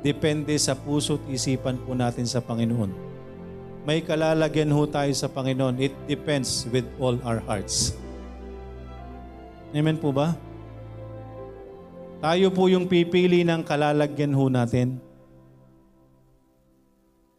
Depende 0.01 0.55
sa 0.63 0.79
puso 0.79 1.19
at 1.19 1.27
isipan 1.27 1.77
po 1.83 1.93
natin 1.93 2.23
sa 2.25 2.39
Panginoon. 2.39 3.10
May 3.81 4.05
kalalagyan 4.05 4.69
ho 4.77 4.85
tayo 4.85 5.09
sa 5.17 5.25
Panginoon. 5.25 5.81
It 5.81 5.97
depends 6.05 6.69
with 6.69 6.85
all 7.01 7.17
our 7.25 7.41
hearts. 7.41 7.97
Amen 9.73 9.97
po 9.97 10.13
ba? 10.13 10.37
Tayo 12.21 12.53
po 12.53 12.69
yung 12.69 12.85
pipili 12.85 13.41
ng 13.41 13.65
kalalagyan 13.65 14.37
ho 14.37 14.53
natin. 14.53 15.01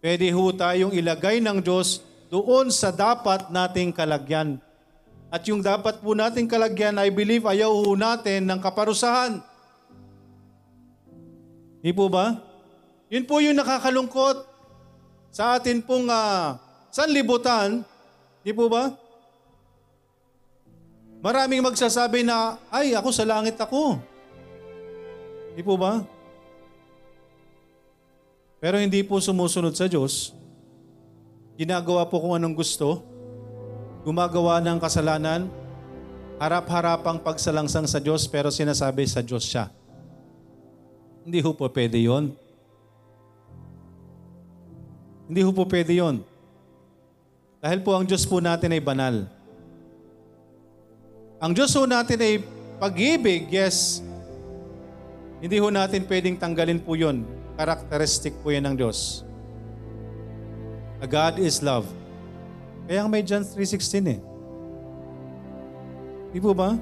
Pwede 0.01 0.34
ho 0.34 0.49
tayong 0.49 0.97
ilagay 0.97 1.38
ng 1.45 1.62
Diyos 1.62 2.01
doon 2.34 2.73
sa 2.73 2.89
dapat 2.89 3.54
nating 3.54 3.93
kalagyan. 3.93 4.58
At 5.30 5.45
yung 5.45 5.62
dapat 5.62 6.01
po 6.01 6.17
nating 6.17 6.49
kalagyan, 6.49 6.97
I 6.97 7.13
believe, 7.13 7.45
ayaw 7.45 7.69
ho 7.69 7.93
natin 7.93 8.49
ng 8.49 8.58
kaparusahan. 8.58 9.45
Di 11.86 11.93
po 11.93 12.10
ba? 12.10 12.41
Yun 13.13 13.30
po 13.30 13.38
yung 13.38 13.62
nakakalungkot 13.62 14.51
sa 15.32 15.56
atin 15.56 15.80
pong 15.80 16.12
uh, 16.12 16.60
sanlibutan. 16.91 17.88
Di 18.44 18.52
po 18.52 18.67
ba? 18.67 18.91
Maraming 21.24 21.63
magsasabi 21.63 22.28
na, 22.28 22.60
ay, 22.67 22.91
ako 22.91 23.10
sa 23.15 23.24
langit 23.24 23.56
ako. 23.56 23.96
Hindi 25.56 25.63
po 25.63 25.80
ba? 25.80 26.04
Pero 28.60 28.78
hindi 28.78 29.02
po 29.02 29.17
sumusunod 29.17 29.74
sa 29.74 29.88
Diyos. 29.88 30.36
Ginagawa 31.56 32.06
po 32.10 32.20
kung 32.20 32.36
anong 32.36 32.58
gusto. 32.58 33.02
Gumagawa 34.02 34.60
ng 34.62 34.82
kasalanan. 34.82 35.46
Harap-harapang 36.41 37.22
pagsalangsang 37.22 37.86
sa 37.86 38.02
Diyos 38.02 38.26
pero 38.26 38.50
sinasabi 38.50 39.06
sa 39.06 39.22
Diyos 39.22 39.46
siya. 39.46 39.70
Hindi 41.22 41.38
po 41.46 41.54
pwede 41.54 42.02
yon. 42.02 42.34
Hindi 45.32 45.48
ho 45.48 45.56
po 45.56 45.63
pwede 45.63 45.96
yon. 45.96 46.28
Dahil 47.63 47.80
po 47.80 47.96
ang 47.96 48.04
Diyos 48.04 48.28
po 48.28 48.44
natin 48.44 48.76
ay 48.76 48.84
banal. 48.84 49.32
Ang 51.39 51.56
Diyos 51.56 51.72
ho 51.72 51.88
natin 51.88 52.20
ay 52.20 52.44
pag-ibig, 52.76 53.48
yes. 53.48 54.04
Hindi 55.39 55.56
ho 55.63 55.72
natin 55.72 56.04
pwedeng 56.04 56.36
tanggalin 56.36 56.84
po 56.84 57.00
yun. 57.00 57.24
Characteristic 57.56 58.36
po 58.44 58.52
yan 58.52 58.67
ng 58.67 58.76
Diyos. 58.76 59.24
A 61.00 61.08
God 61.08 61.39
is 61.39 61.63
love. 61.63 61.88
Kaya 62.84 63.08
may 63.08 63.24
John 63.24 63.48
3.16 63.48 64.12
eh. 64.12 64.20
Di 66.36 66.44
po 66.44 66.52
ba? 66.52 66.76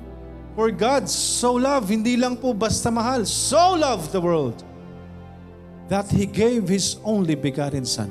For 0.57 0.73
God 0.73 1.05
so 1.05 1.53
love, 1.53 1.85
hindi 1.85 2.17
lang 2.17 2.33
po 2.33 2.57
basta 2.57 2.89
mahal, 2.89 3.29
so 3.29 3.77
loved 3.77 4.09
the 4.09 4.17
world 4.17 4.57
that 5.85 6.09
He 6.09 6.25
gave 6.25 6.65
His 6.65 6.97
only 7.05 7.38
begotten 7.38 7.85
Son. 7.85 8.09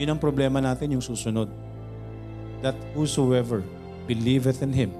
Yun 0.00 0.16
ang 0.16 0.20
problema 0.20 0.64
natin, 0.64 0.96
yung 0.96 1.04
susunod. 1.04 1.52
That 2.64 2.72
whosoever 2.96 3.60
believeth 4.08 4.64
in 4.64 4.72
Him 4.72 4.96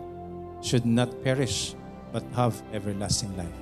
should 0.60 0.84
not 0.84 1.08
perish 1.24 1.72
but 2.12 2.20
have 2.36 2.52
everlasting 2.76 3.32
life. 3.32 3.56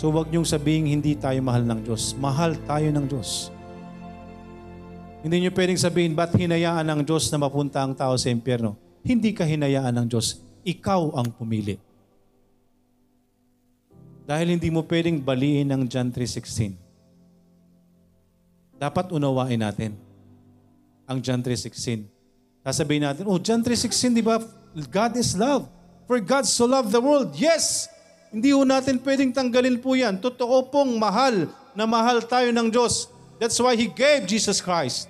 So 0.00 0.08
wag 0.08 0.32
niyong 0.32 0.48
sabihin 0.48 0.88
hindi 0.88 1.12
tayo 1.12 1.36
mahal 1.44 1.68
ng 1.68 1.84
Diyos. 1.84 2.16
Mahal 2.16 2.56
tayo 2.64 2.88
ng 2.88 3.04
Diyos. 3.04 3.52
Hindi 5.20 5.44
niyo 5.44 5.52
pwedeng 5.52 5.76
sabihin, 5.76 6.16
ba't 6.16 6.32
hinayaan 6.32 6.88
ng 6.88 7.00
Diyos 7.04 7.28
na 7.28 7.40
mapunta 7.40 7.84
ang 7.84 7.92
tao 7.92 8.16
sa 8.16 8.32
impyerno? 8.32 8.80
Hindi 9.04 9.36
ka 9.36 9.44
hinayaan 9.44 9.92
ng 9.92 10.06
Diyos. 10.08 10.40
Ikaw 10.64 11.20
ang 11.20 11.32
pumili. 11.36 11.76
Dahil 14.24 14.56
hindi 14.56 14.72
mo 14.72 14.80
pwedeng 14.88 15.20
baliin 15.20 15.68
ang 15.68 15.84
John 15.84 16.08
3.16. 16.08 16.72
Dapat 18.80 19.12
unawain 19.12 19.60
natin 19.60 20.13
ang 21.04 21.20
John 21.20 21.40
3.16. 21.40 22.08
Sasabihin 22.64 23.04
natin, 23.04 23.28
oh, 23.28 23.36
John 23.36 23.60
3.16, 23.60 24.16
di 24.16 24.24
ba? 24.24 24.40
God 24.88 25.12
is 25.20 25.36
love. 25.36 25.68
For 26.04 26.20
God 26.20 26.44
so 26.44 26.64
loved 26.68 26.92
the 26.92 27.00
world. 27.00 27.32
Yes! 27.36 27.88
Hindi 28.34 28.50
ho 28.50 28.66
natin 28.66 28.98
pwedeng 28.98 29.30
tanggalin 29.30 29.78
po 29.78 29.94
yan. 29.94 30.18
Totoo 30.18 30.66
pong 30.68 30.98
mahal 30.98 31.46
na 31.72 31.86
mahal 31.86 32.18
tayo 32.24 32.50
ng 32.50 32.66
Diyos. 32.66 33.06
That's 33.38 33.56
why 33.62 33.78
He 33.78 33.86
gave 33.86 34.26
Jesus 34.26 34.58
Christ. 34.58 35.06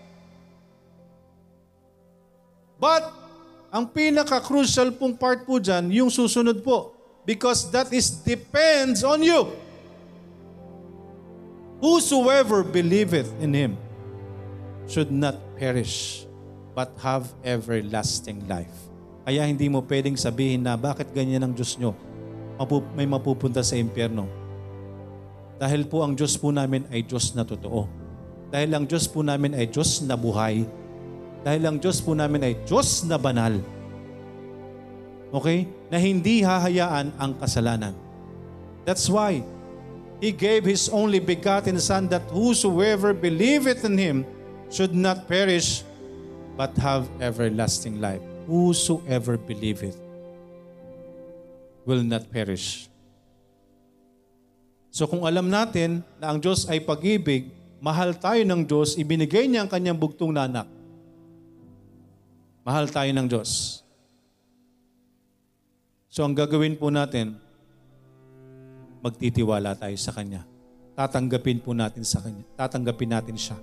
But, 2.77 3.09
ang 3.73 3.89
pinaka-crucial 3.89 4.93
pong 4.95 5.17
part 5.17 5.49
po 5.49 5.57
dyan, 5.57 5.89
yung 5.89 6.13
susunod 6.13 6.61
po. 6.61 6.93
Because 7.25 7.73
that 7.73 7.89
is 7.97 8.13
depends 8.13 9.01
on 9.01 9.25
you. 9.25 9.49
Whosoever 11.81 12.61
believeth 12.61 13.33
in 13.41 13.57
Him 13.57 13.73
should 14.85 15.09
not 15.09 15.41
perish 15.57 16.27
but 16.75 16.91
have 17.01 17.31
everlasting 17.47 18.43
life. 18.51 18.91
Kaya 19.25 19.47
hindi 19.49 19.71
mo 19.73 19.81
pwedeng 19.87 20.19
sabihin 20.21 20.67
na 20.67 20.77
bakit 20.77 21.09
ganyan 21.15 21.47
ang 21.47 21.55
Diyos 21.57 21.81
nyo. 21.81 21.97
may 22.93 23.09
mapupunta 23.09 23.65
sa 23.65 23.75
impyerno. 23.79 24.29
Dahil 25.57 25.87
po 25.89 26.05
ang 26.05 26.13
Diyos 26.13 26.37
po 26.37 26.51
namin 26.53 26.85
ay 26.93 27.07
Diyos 27.07 27.33
na 27.33 27.47
totoo. 27.47 27.89
Dahil 28.53 28.71
ang 28.75 28.85
Diyos 28.85 29.09
po 29.09 29.25
namin 29.25 29.57
ay 29.57 29.71
Diyos 29.71 30.05
na 30.05 30.19
buhay. 30.19 30.67
Dahil 31.41 31.63
ang 31.65 31.77
Diyos 31.81 32.05
po 32.05 32.13
namin 32.13 32.43
ay 32.45 32.55
Diyos 32.69 33.07
na 33.07 33.17
banal. 33.17 33.59
Okay? 35.35 35.67
Na 35.89 35.99
hindi 35.99 36.45
hahayaan 36.45 37.15
ang 37.17 37.33
kasalanan. 37.41 37.95
That's 38.85 39.09
why 39.09 39.41
He 40.21 40.31
gave 40.31 40.69
His 40.69 40.93
only 40.93 41.19
begotten 41.19 41.81
Son 41.81 42.07
that 42.13 42.29
whosoever 42.31 43.17
believeth 43.17 43.83
in 43.83 43.97
Him 43.99 44.17
should 44.69 44.93
not 44.97 45.27
perish 45.27 45.83
but 46.55 46.73
have 46.79 47.09
everlasting 47.19 47.99
life. 47.99 48.23
Whosoever 48.47 49.41
believeth 49.41 49.97
will 51.89 52.05
not 52.05 52.29
perish. 52.29 52.89
So 54.95 55.11
kung 55.11 55.27
alam 55.27 55.51
natin 55.51 56.07
na 56.23 56.31
ang 56.31 56.39
Diyos 56.39 56.71
ay 56.71 56.79
pag-ibig, 56.79 57.51
mahal 57.83 58.15
tayo 58.15 58.41
ng 58.47 58.63
Diyos, 58.63 58.95
ibinigay 58.95 59.51
niya 59.51 59.67
ang 59.67 59.71
kanyang 59.71 59.99
bugtong 59.99 60.31
na 60.31 60.47
anak. 60.47 60.69
Mahal 62.63 62.89
tayo 62.89 63.11
ng 63.11 63.27
Diyos. 63.29 63.83
So 66.09 66.23
ang 66.23 66.33
gagawin 66.33 66.79
po 66.79 66.95
natin, 66.95 67.37
magtitiwala 69.03 69.75
tayo 69.75 69.99
sa 69.99 70.15
Kanya. 70.15 70.47
Tatanggapin 70.95 71.59
po 71.59 71.75
natin 71.75 72.07
sa 72.07 72.23
Kanya. 72.23 72.47
Tatanggapin 72.55 73.11
natin 73.11 73.37
siya. 73.37 73.59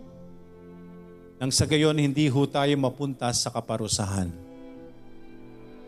Nang 1.42 1.50
sa 1.50 1.66
gayon, 1.66 1.98
hindi 1.98 2.30
ho 2.30 2.46
tayo 2.46 2.70
mapunta 2.78 3.26
sa 3.34 3.50
kaparusahan. 3.50 4.30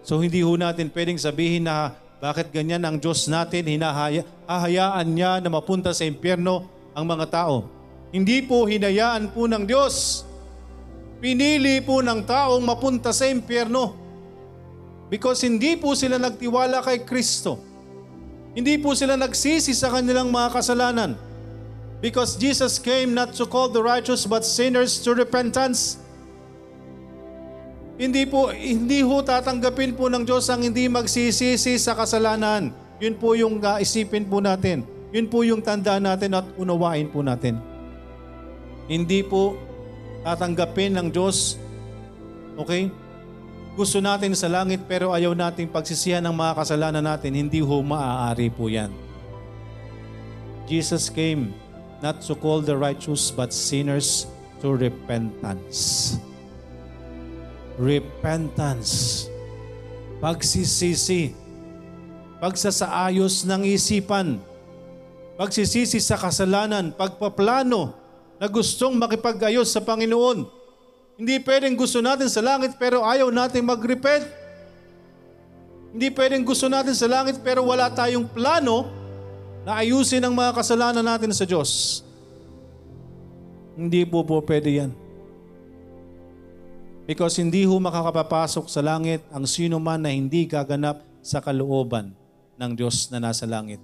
So 0.02 0.18
hindi 0.18 0.42
ho 0.42 0.58
natin 0.58 0.90
pwedeng 0.90 1.22
sabihin 1.22 1.70
na 1.70 1.94
bakit 2.18 2.50
ganyan 2.50 2.82
ang 2.82 2.98
Diyos 2.98 3.30
natin, 3.30 3.70
hinahaya, 3.70 4.26
hahayaan 4.50 5.06
niya 5.14 5.38
na 5.46 5.54
mapunta 5.54 5.94
sa 5.94 6.10
impyerno 6.10 6.66
ang 6.98 7.06
mga 7.06 7.30
tao. 7.30 7.70
Hindi 8.10 8.42
po 8.42 8.66
hinayaan 8.66 9.30
po 9.30 9.46
ng 9.46 9.70
Diyos. 9.70 10.26
Pinili 11.22 11.86
po 11.86 12.02
ng 12.02 12.26
taong 12.26 12.66
mapunta 12.66 13.14
sa 13.14 13.30
impyerno. 13.30 13.94
Because 15.14 15.46
hindi 15.46 15.78
po 15.78 15.94
sila 15.94 16.18
nagtiwala 16.18 16.82
kay 16.82 17.06
Kristo. 17.06 17.62
Hindi 18.58 18.82
po 18.82 18.98
sila 18.98 19.14
nagsisi 19.14 19.78
sa 19.78 19.94
kanilang 19.94 20.34
mga 20.34 20.50
kasalanan. 20.50 21.14
Because 22.04 22.36
Jesus 22.36 22.84
came 22.84 23.16
not 23.16 23.32
to 23.40 23.48
call 23.48 23.72
the 23.72 23.80
righteous 23.80 24.28
but 24.28 24.44
sinners 24.44 25.00
to 25.08 25.16
repentance. 25.16 26.04
Hindi 27.96 28.28
po 28.28 28.52
hindi 28.52 29.00
ho 29.00 29.24
tatanggapin 29.24 29.96
po 29.96 30.12
ng 30.12 30.28
Diyos 30.28 30.52
ang 30.52 30.68
hindi 30.68 30.92
magsisisi 30.92 31.80
sa 31.80 31.96
kasalanan. 31.96 32.76
Yun 33.00 33.16
po 33.16 33.40
yung 33.40 33.64
uh, 33.64 33.80
isipin 33.80 34.28
po 34.28 34.44
natin. 34.44 34.84
Yun 35.16 35.32
po 35.32 35.48
yung 35.48 35.64
tandaan 35.64 36.04
natin 36.04 36.36
at 36.36 36.44
unawain 36.60 37.08
po 37.08 37.24
natin. 37.24 37.64
Hindi 38.92 39.24
po 39.24 39.56
tatanggapin 40.28 41.00
ng 41.00 41.08
Diyos. 41.08 41.56
Okay? 42.60 42.92
Gusto 43.80 44.04
natin 44.04 44.36
sa 44.36 44.52
langit 44.52 44.84
pero 44.92 45.16
ayaw 45.16 45.32
nating 45.32 45.72
pagsisihan 45.72 46.20
ng 46.20 46.36
mga 46.36 46.52
kasalanan 46.60 47.06
natin. 47.16 47.32
Hindi 47.32 47.64
ho 47.64 47.80
maaari 47.80 48.52
po 48.52 48.68
yan. 48.68 48.92
Jesus 50.68 51.08
came 51.08 51.63
not 52.04 52.20
to 52.20 52.36
call 52.36 52.60
the 52.60 52.76
righteous 52.76 53.32
but 53.32 53.56
sinners 53.56 54.28
to 54.60 54.76
repentance. 54.76 56.20
Repentance, 57.80 59.26
pagsisisi, 60.20 61.32
pagsasaayos 62.44 63.48
ng 63.48 63.64
isipan, 63.64 64.36
pagsisisi 65.40 66.04
sa 66.04 66.20
kasalanan, 66.20 66.92
pagpaplano 66.92 67.96
na 68.36 68.52
gustong 68.52 69.00
makipag-ayos 69.00 69.72
sa 69.72 69.80
Panginoon. 69.80 70.44
Hindi 71.16 71.40
pwedeng 71.40 71.80
gusto 71.80 72.04
natin 72.04 72.28
sa 72.28 72.44
langit 72.44 72.76
pero 72.76 73.08
ayaw 73.08 73.32
natin 73.32 73.64
mag-repent. 73.64 74.28
Hindi 75.96 76.12
pwedeng 76.12 76.44
gusto 76.44 76.68
natin 76.68 76.92
sa 76.92 77.08
langit 77.08 77.40
pero 77.40 77.64
wala 77.64 77.88
tayong 77.88 78.28
plano 78.28 78.92
na 79.64 79.80
ayusin 79.80 80.24
ang 80.24 80.36
mga 80.36 80.52
kasalanan 80.56 81.04
natin 81.04 81.32
sa 81.32 81.48
Diyos. 81.48 82.04
Hindi 83.74 84.06
po 84.06 84.22
po 84.22 84.44
pwede 84.44 84.70
yan. 84.70 84.92
Because 87.04 87.36
hindi 87.36 87.68
ho 87.68 87.76
makakapapasok 87.76 88.72
sa 88.72 88.80
langit 88.80 89.24
ang 89.34 89.44
sino 89.44 89.76
man 89.80 90.00
na 90.00 90.12
hindi 90.12 90.48
gaganap 90.48 91.04
sa 91.20 91.44
kalooban 91.44 92.16
ng 92.56 92.72
Diyos 92.76 93.12
na 93.12 93.20
nasa 93.20 93.44
langit. 93.44 93.80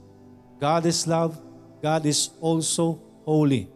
God 0.59 0.87
is 0.87 1.03
love. 1.03 1.35
God 1.79 2.03
is 2.07 2.31
also 2.39 2.99
holy. 3.23 3.67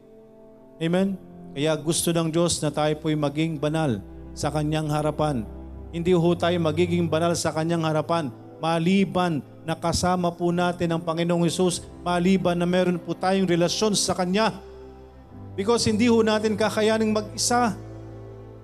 Amen? 0.79 1.15
Kaya 1.55 1.75
gusto 1.79 2.11
ng 2.11 2.31
Diyos 2.31 2.59
na 2.59 2.71
tayo 2.71 2.91
po'y 2.99 3.15
maging 3.15 3.59
banal 3.59 4.03
sa 4.35 4.51
Kanyang 4.51 4.91
harapan. 4.91 5.47
Hindi 5.91 6.11
ho 6.11 6.29
tayo 6.35 6.55
magiging 6.59 7.07
banal 7.07 7.35
sa 7.35 7.51
Kanyang 7.51 7.83
harapan 7.87 8.31
maliban 8.63 9.43
na 9.63 9.75
kasama 9.75 10.31
po 10.31 10.51
natin 10.51 10.91
ang 10.91 11.01
Panginoong 11.01 11.47
Isus, 11.47 11.83
maliban 12.03 12.59
na 12.59 12.67
meron 12.67 12.99
po 12.99 13.15
tayong 13.15 13.47
relasyon 13.47 13.95
sa 13.95 14.11
Kanya. 14.11 14.51
Because 15.55 15.87
hindi 15.87 16.11
ho 16.11 16.19
natin 16.19 16.59
kakayaning 16.59 17.13
mag-isa. 17.13 17.77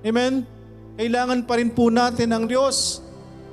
Amen? 0.03 0.43
Kailangan 0.99 1.47
pa 1.47 1.55
rin 1.55 1.71
po 1.71 1.87
natin 1.87 2.35
ang 2.35 2.43
Diyos. 2.49 2.99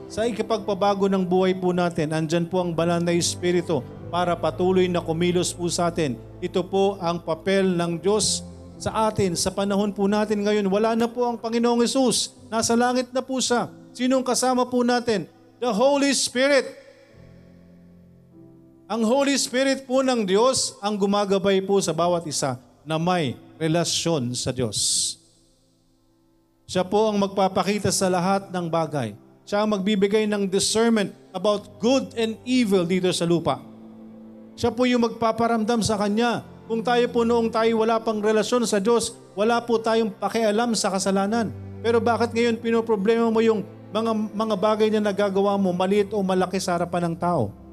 Sa 0.07 0.27
ikapagpabago 0.27 1.11
ng 1.11 1.23
buhay 1.27 1.55
po 1.55 1.75
natin, 1.75 2.15
andyan 2.15 2.47
po 2.47 2.63
ang 2.63 2.75
banal 2.75 3.03
na 3.03 3.15
Espiritu 3.15 3.83
para 4.11 4.39
patuloy 4.39 4.87
na 4.87 5.03
kumilos 5.03 5.51
po 5.51 5.67
sa 5.67 5.91
atin. 5.91 6.15
Ito 6.39 6.63
po 6.67 6.99
ang 7.03 7.23
papel 7.23 7.75
ng 7.75 7.99
Diyos 7.99 8.43
sa 8.79 9.11
atin. 9.11 9.35
Sa 9.35 9.51
panahon 9.51 9.91
po 9.91 10.07
natin 10.07 10.47
ngayon, 10.47 10.67
wala 10.71 10.95
na 10.95 11.11
po 11.11 11.27
ang 11.27 11.37
Panginoong 11.37 11.83
Yesus. 11.83 12.33
Nasa 12.47 12.79
langit 12.79 13.11
na 13.11 13.21
po 13.21 13.43
siya. 13.43 13.67
Sinong 13.93 14.23
kasama 14.23 14.69
po 14.69 14.87
natin? 14.87 15.27
The 15.59 15.73
Holy 15.73 16.13
Spirit. 16.15 16.86
Ang 18.87 19.03
Holy 19.03 19.35
Spirit 19.35 19.83
po 19.83 19.99
ng 19.99 20.23
Diyos 20.23 20.79
ang 20.79 20.95
gumagabay 20.95 21.59
po 21.59 21.75
sa 21.83 21.91
bawat 21.91 22.23
isa 22.23 22.55
na 22.87 23.03
may 23.03 23.35
relasyon 23.59 24.31
sa 24.31 24.55
Diyos. 24.55 24.79
Siya 26.71 26.87
po 26.87 27.11
ang 27.11 27.19
magpapakita 27.19 27.91
sa 27.91 28.07
lahat 28.07 28.47
ng 28.55 28.71
bagay. 28.71 29.19
Siya 29.43 29.67
ang 29.67 29.75
magbibigay 29.75 30.31
ng 30.31 30.47
discernment 30.47 31.11
about 31.35 31.67
good 31.83 32.15
and 32.15 32.39
evil 32.47 32.87
dito 32.87 33.11
sa 33.11 33.27
lupa. 33.27 33.59
Siya 34.55 34.71
po 34.71 34.87
yung 34.87 35.03
magpaparamdam 35.03 35.83
sa 35.83 35.99
Kanya. 35.99 36.47
Kung 36.71 36.87
tayo 36.87 37.11
po 37.11 37.27
noong 37.27 37.51
tayo 37.51 37.83
wala 37.83 37.99
pang 37.99 38.23
relasyon 38.23 38.71
sa 38.71 38.79
Diyos, 38.79 39.19
wala 39.35 39.59
po 39.67 39.83
tayong 39.83 40.15
pakialam 40.15 40.79
sa 40.79 40.95
kasalanan. 40.95 41.51
Pero 41.83 41.99
bakit 41.99 42.31
ngayon 42.31 42.63
pinoproblema 42.63 43.35
mo 43.35 43.43
yung 43.43 43.67
mga, 43.91 44.15
mga 44.31 44.55
bagay 44.55 44.89
na 44.95 45.11
nagagawa 45.11 45.59
mo, 45.59 45.75
maliit 45.75 46.15
o 46.15 46.23
malaki 46.23 46.63
sa 46.63 46.79
harapan 46.79 47.11
ng 47.11 47.19
tao? 47.19 47.66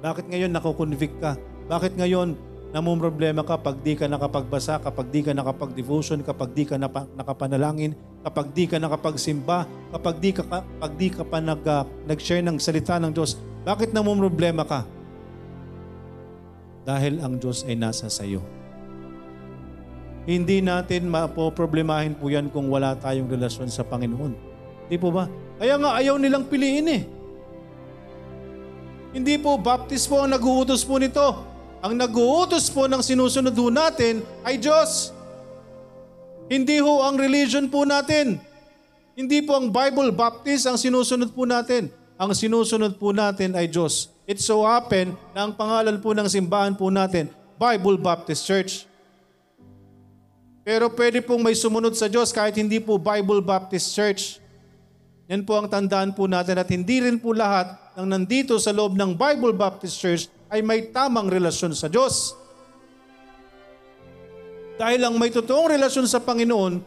Bakit 0.00 0.32
ngayon 0.32 0.50
nakukonvict 0.52 1.16
ka? 1.20 1.36
Bakit 1.68 2.00
ngayon 2.00 2.34
namumroblema 2.70 3.42
ka 3.42 3.60
pag 3.60 3.82
di 3.82 3.98
ka 3.98 4.06
nakapagbasa, 4.06 4.80
kapag 4.80 5.12
di 5.12 5.20
ka 5.26 5.34
nakapag-devotion, 5.34 6.22
kapag 6.22 6.54
di 6.54 6.64
ka 6.64 6.78
napa, 6.78 7.04
nakapanalangin, 7.18 7.92
kapag 8.22 8.54
di 8.54 8.64
ka 8.64 8.78
nakapagsimba, 8.78 9.66
kapag 9.92 10.16
di 10.22 10.30
ka, 10.32 10.42
kapag 10.46 10.92
di 10.96 11.08
ka 11.10 11.22
pa 11.26 11.38
nag, 11.42 11.62
uh, 11.66 11.84
nag-share 12.06 12.42
ng 12.46 12.56
salita 12.62 12.96
ng 13.02 13.12
Diyos, 13.12 13.36
bakit 13.66 13.92
namumroblema 13.92 14.64
ka? 14.64 14.86
Dahil 16.86 17.20
ang 17.20 17.36
Diyos 17.36 17.66
ay 17.68 17.76
nasa 17.76 18.08
sa 18.08 18.24
iyo. 18.24 18.40
Hindi 20.24 20.62
natin 20.64 21.10
mapoproblemahin 21.10 22.16
po 22.16 22.32
yan 22.32 22.48
kung 22.48 22.72
wala 22.72 22.96
tayong 22.96 23.28
relasyon 23.28 23.68
sa 23.68 23.84
Panginoon. 23.84 24.32
Di 24.88 24.96
po 24.96 25.12
ba? 25.12 25.26
Kaya 25.60 25.76
nga 25.76 25.98
ayaw 25.98 26.16
nilang 26.16 26.46
piliin 26.48 26.88
eh. 26.88 27.02
Hindi 29.10 29.34
po 29.42 29.58
baptist 29.58 30.06
po 30.06 30.22
ang 30.22 30.30
nag-uutos 30.30 30.86
po 30.86 30.94
nito. 31.02 31.42
Ang 31.82 31.98
nag-uutos 31.98 32.70
po 32.70 32.86
ng 32.86 33.02
sinusunod 33.02 33.54
ho 33.56 33.66
natin 33.66 34.22
ay 34.46 34.54
Diyos. 34.54 35.10
Hindi 36.50 36.78
ho 36.78 37.02
ang 37.02 37.18
religion 37.18 37.66
po 37.66 37.86
natin. 37.86 38.38
Hindi 39.14 39.42
po 39.42 39.58
ang 39.58 39.70
Bible 39.70 40.14
Baptist 40.14 40.66
ang 40.70 40.78
sinusunod 40.78 41.30
po 41.34 41.46
natin. 41.46 41.90
Ang 42.18 42.34
sinusunod 42.34 42.98
po 42.98 43.10
natin 43.10 43.54
ay 43.58 43.70
Diyos. 43.70 44.10
It 44.30 44.38
so 44.38 44.62
happen 44.66 45.14
na 45.34 45.46
ang 45.46 45.52
pangalan 45.54 45.98
po 45.98 46.14
ng 46.14 46.30
simbahan 46.30 46.72
po 46.78 46.86
natin, 46.90 47.28
Bible 47.58 47.98
Baptist 47.98 48.46
Church. 48.46 48.86
Pero 50.64 50.88
pwede 50.92 51.20
pong 51.20 51.42
may 51.42 51.56
sumunod 51.56 51.92
sa 51.98 52.06
Diyos 52.06 52.30
kahit 52.30 52.54
hindi 52.56 52.78
po 52.78 52.94
Bible 52.96 53.42
Baptist 53.42 53.90
Church. 53.92 54.39
Yan 55.30 55.46
po 55.46 55.54
ang 55.54 55.70
tandaan 55.70 56.10
po 56.10 56.26
natin 56.26 56.58
at 56.58 56.66
hindi 56.74 56.98
rin 56.98 57.22
po 57.22 57.30
lahat 57.30 57.94
ng 57.94 58.02
nandito 58.02 58.58
sa 58.58 58.74
loob 58.74 58.98
ng 58.98 59.14
Bible 59.14 59.54
Baptist 59.54 59.94
Church 60.02 60.26
ay 60.50 60.58
may 60.58 60.90
tamang 60.90 61.30
relasyon 61.30 61.70
sa 61.70 61.86
Diyos. 61.86 62.34
Dahil 64.74 65.06
ang 65.06 65.14
may 65.14 65.30
totoong 65.30 65.70
relasyon 65.70 66.10
sa 66.10 66.18
Panginoon, 66.18 66.82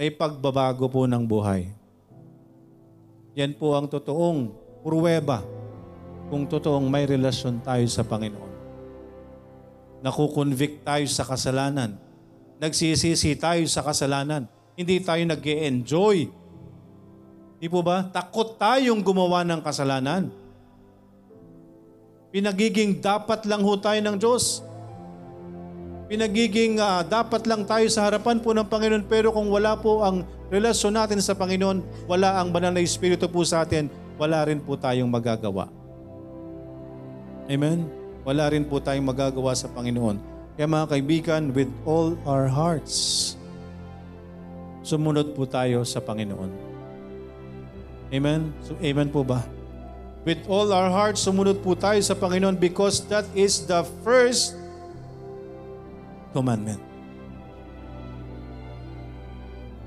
may 0.00 0.08
pagbabago 0.08 0.88
po 0.88 1.04
ng 1.04 1.20
buhay. 1.20 1.68
Yan 3.36 3.52
po 3.52 3.76
ang 3.76 3.92
totoong 3.92 4.48
pruweba 4.80 5.44
kung 6.32 6.48
totoong 6.48 6.88
may 6.88 7.04
relasyon 7.04 7.60
tayo 7.60 7.84
sa 7.92 8.08
Panginoon. 8.08 8.52
Nakukonvict 10.00 10.80
tayo 10.80 11.04
sa 11.12 11.28
kasalanan. 11.28 12.00
Nagsisisi 12.56 13.36
tayo 13.36 13.68
sa 13.68 13.84
kasalanan. 13.84 14.48
Hindi 14.80 15.04
tayo 15.04 15.20
nag 15.28 15.44
enjoy 15.44 16.43
Di 17.64 17.72
po 17.72 17.80
ba? 17.80 18.04
Takot 18.04 18.60
tayong 18.60 19.00
gumawa 19.00 19.40
ng 19.40 19.64
kasalanan. 19.64 20.28
Pinagiging 22.28 23.00
dapat 23.00 23.48
lang 23.48 23.64
ho 23.64 23.72
tayo 23.80 23.96
ng 24.04 24.20
Diyos. 24.20 24.60
Pinagiging 26.04 26.76
uh, 26.76 27.00
dapat 27.00 27.48
lang 27.48 27.64
tayo 27.64 27.88
sa 27.88 28.04
harapan 28.04 28.36
po 28.36 28.52
ng 28.52 28.68
Panginoon 28.68 29.08
pero 29.08 29.32
kung 29.32 29.48
wala 29.48 29.80
po 29.80 30.04
ang 30.04 30.28
relasyon 30.52 30.92
natin 30.92 31.24
sa 31.24 31.32
Panginoon, 31.32 32.04
wala 32.04 32.36
ang 32.36 32.52
banal 32.52 32.68
na 32.68 32.84
Espiritu 32.84 33.32
po 33.32 33.40
sa 33.48 33.64
atin, 33.64 33.88
wala 34.20 34.44
rin 34.44 34.60
po 34.60 34.76
tayong 34.76 35.08
magagawa. 35.08 35.72
Amen? 37.48 37.88
Wala 38.28 38.44
rin 38.52 38.68
po 38.68 38.76
tayong 38.76 39.08
magagawa 39.08 39.56
sa 39.56 39.72
Panginoon. 39.72 40.20
Kaya 40.60 40.68
mga 40.68 40.90
kaibigan, 40.92 41.48
with 41.56 41.72
all 41.88 42.12
our 42.28 42.44
hearts, 42.44 43.40
sumunod 44.84 45.32
po 45.32 45.48
tayo 45.48 45.80
sa 45.88 46.04
Panginoon. 46.04 46.73
Amen? 48.12 48.52
So, 48.64 48.76
amen 48.80 49.08
po 49.08 49.24
ba? 49.24 49.44
With 50.24 50.44
all 50.48 50.72
our 50.72 50.88
hearts, 50.88 51.20
sumunod 51.24 51.60
po 51.60 51.76
tayo 51.76 52.00
sa 52.00 52.16
Panginoon 52.16 52.56
because 52.56 53.04
that 53.12 53.28
is 53.36 53.68
the 53.68 53.84
first 54.00 54.56
commandment. 56.32 56.80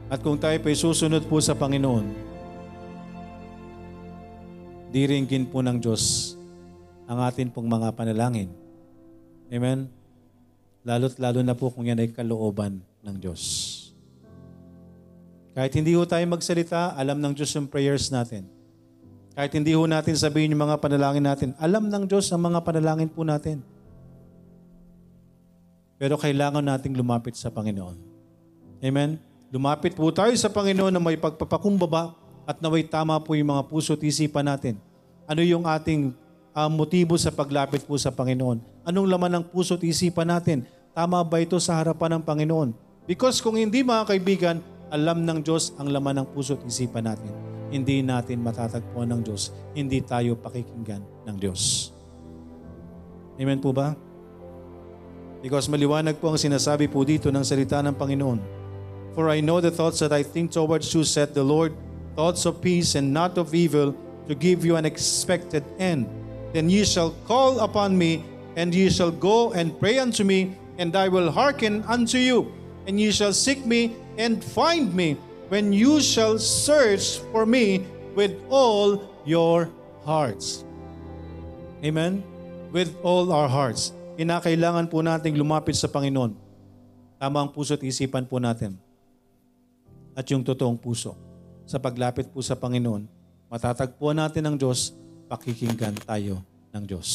At 0.08 0.24
kung 0.24 0.40
tayo 0.40 0.56
pa'y 0.64 0.78
susunod 0.78 1.28
po 1.28 1.42
sa 1.44 1.52
Panginoon, 1.52 2.06
diringgin 4.88 5.44
po 5.52 5.60
ng 5.60 5.84
Diyos 5.84 6.38
ang 7.10 7.20
atin 7.24 7.52
pong 7.52 7.68
mga 7.68 7.92
panalangin. 7.92 8.48
Amen? 9.52 9.92
Lalo't 10.88 11.20
lalo 11.20 11.44
na 11.44 11.52
po 11.52 11.68
kung 11.68 11.84
yan 11.84 12.00
ay 12.00 12.16
kalooban 12.16 12.80
ng 13.04 13.16
Diyos. 13.20 13.44
Kahit 15.58 15.74
hindi 15.74 15.98
ho 15.98 16.06
tayo 16.06 16.22
magsalita, 16.30 16.94
alam 16.94 17.18
ng 17.18 17.34
Diyos 17.34 17.50
yung 17.58 17.66
prayers 17.66 18.14
natin. 18.14 18.46
Kahit 19.34 19.58
hindi 19.58 19.74
ho 19.74 19.90
natin 19.90 20.14
sabihin 20.14 20.54
yung 20.54 20.70
mga 20.70 20.78
panalangin 20.78 21.26
natin, 21.26 21.50
alam 21.58 21.90
ng 21.90 22.06
Diyos 22.06 22.30
ang 22.30 22.46
mga 22.46 22.62
panalangin 22.62 23.10
po 23.10 23.26
natin. 23.26 23.66
Pero 25.98 26.14
kailangan 26.14 26.62
nating 26.62 26.94
lumapit 26.94 27.34
sa 27.34 27.50
Panginoon. 27.50 27.98
Amen? 28.86 29.18
Lumapit 29.50 29.98
po 29.98 30.14
tayo 30.14 30.30
sa 30.38 30.46
Panginoon 30.46 30.94
na 30.94 31.02
may 31.02 31.18
pagpapakumbaba 31.18 32.14
at 32.46 32.62
naway 32.62 32.86
tama 32.86 33.18
po 33.18 33.34
yung 33.34 33.50
mga 33.50 33.66
puso 33.66 33.98
at 33.98 34.02
isipan 34.06 34.46
natin. 34.46 34.78
Ano 35.26 35.42
yung 35.42 35.66
ating 35.66 36.14
uh, 36.54 36.70
motibo 36.70 37.18
sa 37.18 37.34
paglapit 37.34 37.82
po 37.82 37.98
sa 37.98 38.14
Panginoon? 38.14 38.62
Anong 38.86 39.10
laman 39.10 39.42
ng 39.42 39.46
puso 39.50 39.74
at 39.74 39.82
isipan 39.82 40.30
natin? 40.30 40.70
Tama 40.94 41.18
ba 41.26 41.42
ito 41.42 41.58
sa 41.58 41.82
harapan 41.82 42.22
ng 42.22 42.24
Panginoon? 42.30 42.70
Because 43.10 43.42
kung 43.42 43.58
hindi 43.58 43.82
mga 43.82 44.06
kaibigan, 44.06 44.62
alam 44.90 45.24
ng 45.28 45.40
Diyos 45.44 45.76
ang 45.76 45.92
laman 45.92 46.24
ng 46.24 46.28
puso 46.32 46.56
at 46.56 46.64
isipan 46.64 47.08
natin. 47.08 47.32
Hindi 47.68 48.00
natin 48.00 48.40
matatagpuan 48.40 49.12
ng 49.12 49.22
Diyos. 49.28 49.52
Hindi 49.76 50.00
tayo 50.00 50.40
pakikinggan 50.40 51.04
ng 51.28 51.36
Diyos. 51.36 51.92
Amen 53.38 53.60
po 53.60 53.76
ba? 53.76 53.94
Because 55.44 55.70
maliwanag 55.70 56.18
po 56.18 56.34
ang 56.34 56.40
sinasabi 56.40 56.90
po 56.90 57.06
dito 57.06 57.30
ng 57.30 57.44
salita 57.46 57.84
ng 57.84 57.94
Panginoon. 57.94 58.40
For 59.14 59.30
I 59.30 59.42
know 59.42 59.62
the 59.62 59.74
thoughts 59.74 60.02
that 60.02 60.14
I 60.14 60.26
think 60.26 60.50
towards 60.54 60.90
you, 60.94 61.06
said 61.06 61.34
the 61.34 61.46
Lord, 61.46 61.74
thoughts 62.18 62.46
of 62.50 62.62
peace 62.62 62.98
and 62.98 63.14
not 63.14 63.38
of 63.38 63.54
evil, 63.54 63.94
to 64.26 64.34
give 64.34 64.66
you 64.66 64.76
an 64.76 64.86
expected 64.86 65.64
end. 65.78 66.10
Then 66.54 66.70
ye 66.70 66.82
shall 66.86 67.14
call 67.30 67.62
upon 67.62 67.98
me, 67.98 68.26
and 68.58 68.74
ye 68.74 68.90
shall 68.90 69.14
go 69.14 69.54
and 69.54 69.78
pray 69.78 70.02
unto 70.02 70.26
me, 70.26 70.58
and 70.82 70.96
I 70.98 71.10
will 71.10 71.30
hearken 71.30 71.86
unto 71.86 72.18
you. 72.18 72.57
And 72.88 72.96
ye 72.96 73.12
shall 73.12 73.36
seek 73.36 73.68
me, 73.68 74.00
and 74.16 74.40
find 74.40 74.96
me 74.96 75.20
when 75.52 75.76
you 75.76 76.00
shall 76.00 76.40
search 76.40 77.20
for 77.36 77.44
me 77.44 77.84
with 78.16 78.32
all 78.48 79.04
your 79.28 79.68
hearts. 80.08 80.64
Amen? 81.84 82.24
With 82.72 82.96
all 83.04 83.30
our 83.36 83.52
hearts. 83.52 83.92
Kinakailangan 84.18 84.88
po 84.88 85.04
nating 85.04 85.36
lumapit 85.36 85.76
sa 85.76 85.92
Panginoon. 85.92 86.34
Tama 87.20 87.38
ang 87.44 87.52
puso 87.52 87.76
at 87.76 87.84
isipan 87.84 88.26
po 88.26 88.40
natin. 88.42 88.80
At 90.18 90.26
yung 90.32 90.42
totoong 90.42 90.80
puso. 90.80 91.14
Sa 91.68 91.78
paglapit 91.78 92.32
po 92.32 92.40
sa 92.40 92.56
Panginoon, 92.56 93.06
matatagpuan 93.52 94.18
natin 94.18 94.48
ng 94.48 94.56
Diyos, 94.56 94.96
pakikinggan 95.28 96.00
tayo 96.08 96.40
ng 96.72 96.84
Diyos. 96.88 97.10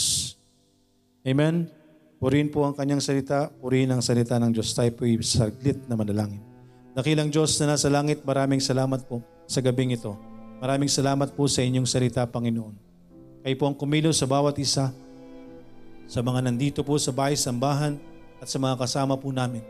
Amen? 1.24 1.81
Purihin 2.22 2.54
po 2.54 2.62
ang 2.62 2.70
kanyang 2.70 3.02
salita, 3.02 3.50
purihin 3.58 3.90
ang 3.90 3.98
salita 3.98 4.38
ng 4.38 4.54
Diyos. 4.54 4.70
Tayo 4.78 4.94
po 4.94 5.02
saglit 5.26 5.82
na 5.90 5.98
manalangin. 5.98 6.38
Dakilang 6.94 7.35
Diyos 7.35 7.58
na 7.58 7.74
nasa 7.74 7.90
langit, 7.90 8.22
maraming 8.22 8.62
salamat 8.62 9.02
po 9.11 9.26
sa 9.50 9.58
gabing 9.58 9.98
ito. 9.98 10.14
Maraming 10.62 10.87
salamat 10.87 11.35
po 11.35 11.50
sa 11.50 11.66
inyong 11.66 11.82
salita, 11.82 12.22
Panginoon. 12.22 12.78
Kayo 13.42 13.56
po 13.58 13.66
ang 13.66 13.74
kumilos 13.74 14.22
sa 14.22 14.30
bawat 14.30 14.54
isa, 14.62 14.94
sa 16.06 16.22
mga 16.22 16.46
nandito 16.46 16.87
po 16.87 16.94
sa 16.94 17.11
bahay 17.11 17.35
sambahan 17.35 17.98
at 18.38 18.46
sa 18.46 18.62
mga 18.62 18.78
kasama 18.78 19.18
po 19.18 19.35
namin 19.35 19.66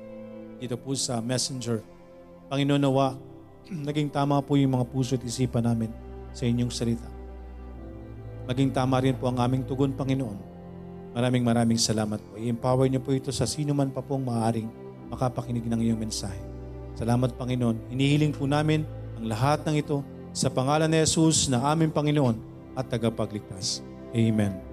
dito 0.60 0.76
po 0.76 0.92
sa 0.92 1.24
messenger. 1.24 1.80
Panginoon 2.52 2.84
nawa, 2.84 3.16
naging 3.88 4.12
tama 4.12 4.44
po 4.44 4.60
yung 4.60 4.76
mga 4.76 4.92
puso 4.92 5.16
at 5.16 5.24
isipan 5.24 5.64
namin 5.64 5.88
sa 6.36 6.44
inyong 6.44 6.68
salita. 6.68 7.08
Maging 8.44 8.76
tama 8.76 9.00
rin 9.00 9.16
po 9.16 9.32
ang 9.32 9.40
aming 9.40 9.64
tugon, 9.64 9.96
Panginoon. 9.96 10.51
Maraming 11.12 11.44
maraming 11.44 11.80
salamat 11.80 12.18
po. 12.18 12.40
I-empower 12.40 12.88
niyo 12.88 13.04
po 13.04 13.12
ito 13.12 13.28
sa 13.28 13.44
sino 13.44 13.76
man 13.76 13.92
pa 13.92 14.00
pong 14.00 14.24
maaaring 14.24 14.68
makapakinig 15.12 15.68
ng 15.68 15.80
iyong 15.84 16.00
mensahe. 16.00 16.40
Salamat 16.96 17.36
Panginoon. 17.36 17.92
Inihiling 17.92 18.32
po 18.32 18.48
namin 18.48 18.88
ang 19.20 19.28
lahat 19.28 19.60
ng 19.68 19.76
ito 19.76 20.00
sa 20.32 20.48
pangalan 20.48 20.88
ni 20.88 21.04
Jesus 21.04 21.52
na 21.52 21.60
aming 21.68 21.92
Panginoon 21.92 22.36
at 22.72 22.88
tagapagligtas. 22.88 23.84
Amen. 24.16 24.71